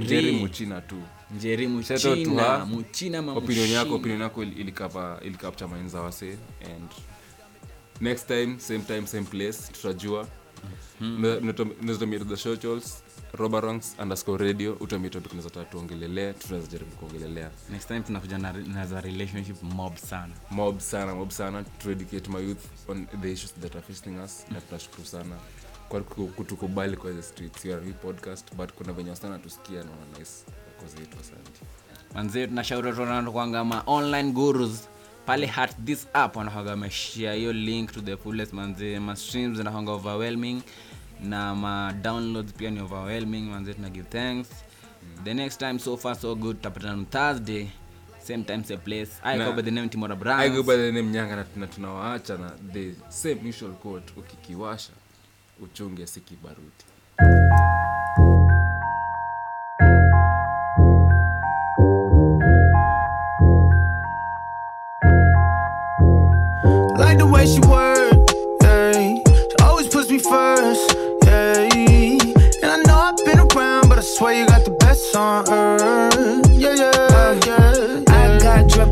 [0.00, 0.32] Njeri.
[0.32, 0.96] muchina tu.
[1.36, 2.64] Njeri Muchina.
[2.66, 6.90] Muchina ma opinion yako opinion yako ili- ilikapa ilikapcha minds za wase and
[8.00, 10.26] next time same time same place tutajua.
[11.82, 14.72] Nazotumia the socials robarangs underscore radio
[15.30, 17.50] unaweza taka tuongelelea tunaweza jaribu kuongelelea.
[17.70, 20.32] Next time tunakuja na, na za relationship mob sana.
[20.50, 24.46] Mob sana mob sana to educate my youth on the issues that are facing us
[24.50, 25.36] na tunashukuru sana.
[25.88, 29.78] Kwa ku- kutukubali kwa the streets you are hii podcast but kuna venye wasana tusikia
[29.84, 30.30] na wana nice.
[30.78, 31.60] Kwa zetu asante.
[32.14, 34.88] Manzee tunashauri watu kwanga ma online gurus.
[35.26, 39.92] Pale hat this app wanakwanga wameshare hiyo link to the fullest manzee ma streams zinakwanga
[39.92, 40.62] overwhelming
[41.24, 44.48] na ma downloads pia ni overwhelming manzee tuna give thanks.
[45.24, 47.68] The next time so far so good tapatana on thursday
[48.22, 49.10] same time same place.
[49.22, 51.66] I Na- go by the name timora I go by the name nyanga na- na
[51.66, 54.92] tunawaacha na the same usual quote ukikiwasha
[55.62, 56.84] uchunge si kibaruti.
[66.96, 67.83] Like the way she work,
[74.24, 76.23] swear you got the best on earth,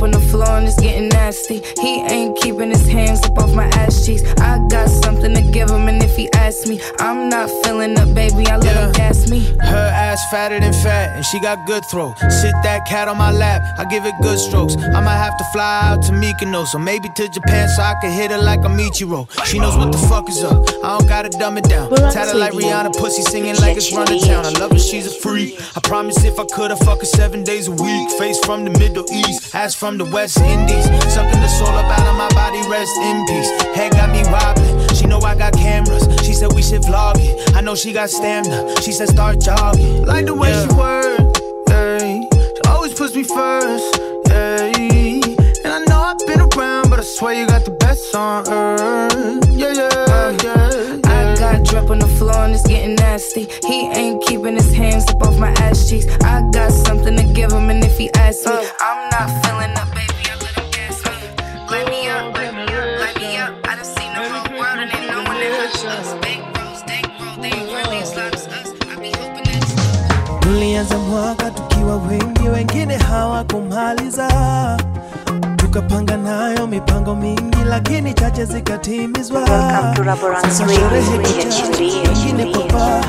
[0.02, 1.62] on the floor and it's getting nasty.
[1.80, 4.22] He ain't keeping his hands up off my ass cheeks.
[4.40, 8.12] I got something to give him, and if he asks me, I'm not feeling up,
[8.14, 8.46] baby.
[8.48, 9.40] I let him gas me.
[9.60, 12.14] Her ass fatter than fat, and she got good throw.
[12.28, 14.76] Sit that cat on my lap, I give it good strokes.
[14.76, 18.10] I might have to fly out to Mykonos, or maybe to Japan so I can
[18.10, 19.28] hit her like a Michiro.
[19.46, 20.68] She knows what the fuck is up.
[20.82, 21.90] I don't gotta dumb it down.
[21.90, 24.46] Tatted like Rihanna, pussy singing like it's run to town.
[24.46, 25.60] I love her, she's a freak.
[25.76, 28.10] I promise if I could, I fuck her seven days a week.
[28.18, 30.84] Face from the Middle East, ass from the West Indies.
[31.12, 33.50] Something that's all up out of my body, rest in peace.
[33.74, 34.94] Head got me wobbling.
[34.94, 36.04] She know I got cameras.
[36.24, 37.56] She said we should vlog it.
[37.56, 38.80] I know she got stamina.
[38.82, 40.04] She said start jogging.
[40.04, 41.36] Like the way she work,
[41.68, 41.98] yeah.
[41.98, 44.72] She always puts me first, yeah.
[45.64, 49.48] And I know I've been around, but I swear you got the best on earth,
[49.50, 50.11] yeah, yeah, yeah.
[51.72, 53.48] I got drip on the floor and it's getting nasty.
[53.66, 56.04] He ain't keeping his hands up off my ass cheeks.
[56.22, 59.88] I got something to give him, and if he asks me, I'm not feeling up,
[59.94, 60.12] baby.
[60.28, 61.16] I let him gas me.
[61.72, 63.54] Light me up, light me up, light me up.
[63.66, 66.12] I done seen the whole world and ain't no one that touch us.
[66.20, 68.68] Big bros, big bro, they ain't really as loud as us.
[68.92, 74.28] I be hoping that Tulianza mwaka tukiwa wengi, wengine hawakumaliza.
[75.72, 79.40] Tukapanga nayo mipango mingi, lakini chache zikatimizwa.
[79.40, 82.02] Welcome Sasa sherehe Ujiachilie,
[82.52, 83.00] papa.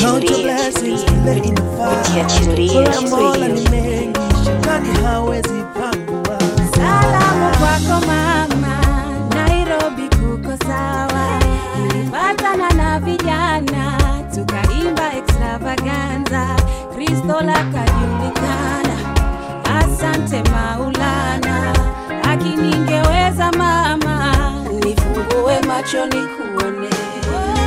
[0.00, 3.10] Count blessings, vile inafaa.
[3.10, 6.38] Mola ni mengi, shetani hawezi pangua.
[6.76, 8.76] Salamu kwako mama,
[9.34, 11.40] Nairobi kuko sawa.
[11.78, 13.98] Nilipatana na vijana
[14.34, 16.46] tukaimba extravaganza,
[16.94, 18.96] Kristo lakajulikana.
[19.78, 20.95] Asante Maulana,
[25.86, 26.88] macho ni kuone.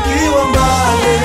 [0.04, 1.20] Kiwa mbale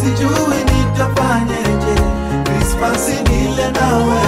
[0.00, 2.02] sijui nitafanyeje
[2.44, 4.25] Krismasi nile nawe.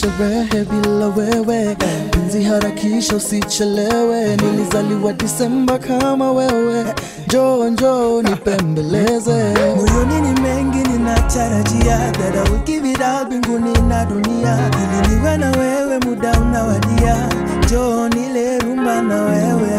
[0.00, 1.76] Sherehe bila wewe.
[2.10, 6.84] Penzi harakisha usichelewe nilizaliwa disemba kama wewe.
[7.26, 9.54] Njoo njoo nipembeleze.
[9.76, 11.98] Moyoni ni mengi ninatarajia.
[12.12, 14.58] Dada ukivida mbinguni na dunia.
[14.82, 17.28] Ili niwe na wewe muda unawadia.
[17.64, 19.78] Njoo nile rumba na wewe.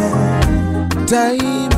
[1.06, 1.74] Timing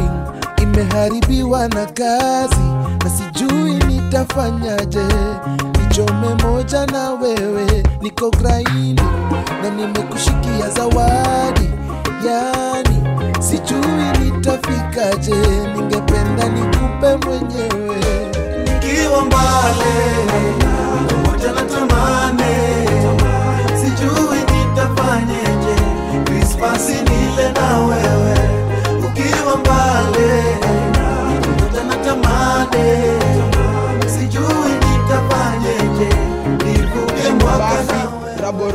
[0.61, 2.71] imeharibiwa na kazi.
[3.03, 4.99] Na sijui nitafanyaje
[5.91, 9.01] nichome moja na wewe niko grindi
[9.63, 11.69] na nimekushikia zawadi.
[12.25, 13.03] Yani
[13.39, 15.35] sijui nitafikaje
[15.75, 17.97] ningependa nikupe mwenyewe.
[18.63, 19.93] Nikiwa mbale
[21.27, 21.51] moja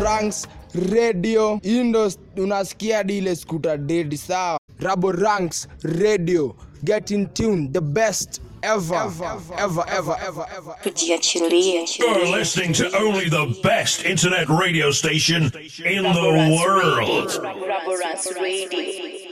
[0.06, 0.46] Ranks
[0.92, 1.60] Radio.
[1.62, 4.58] Indo, unasikia dile skuta dedi sawa?
[4.78, 6.54] Rabo Ranks Radio.
[6.84, 8.94] Get in tune the best ever.
[8.94, 9.24] Ever
[9.58, 10.76] ever ever ever ever
[11.98, 15.50] You're listening to only the best internet radio station
[15.84, 17.40] in the world.
[17.42, 19.25] Rubber Radio.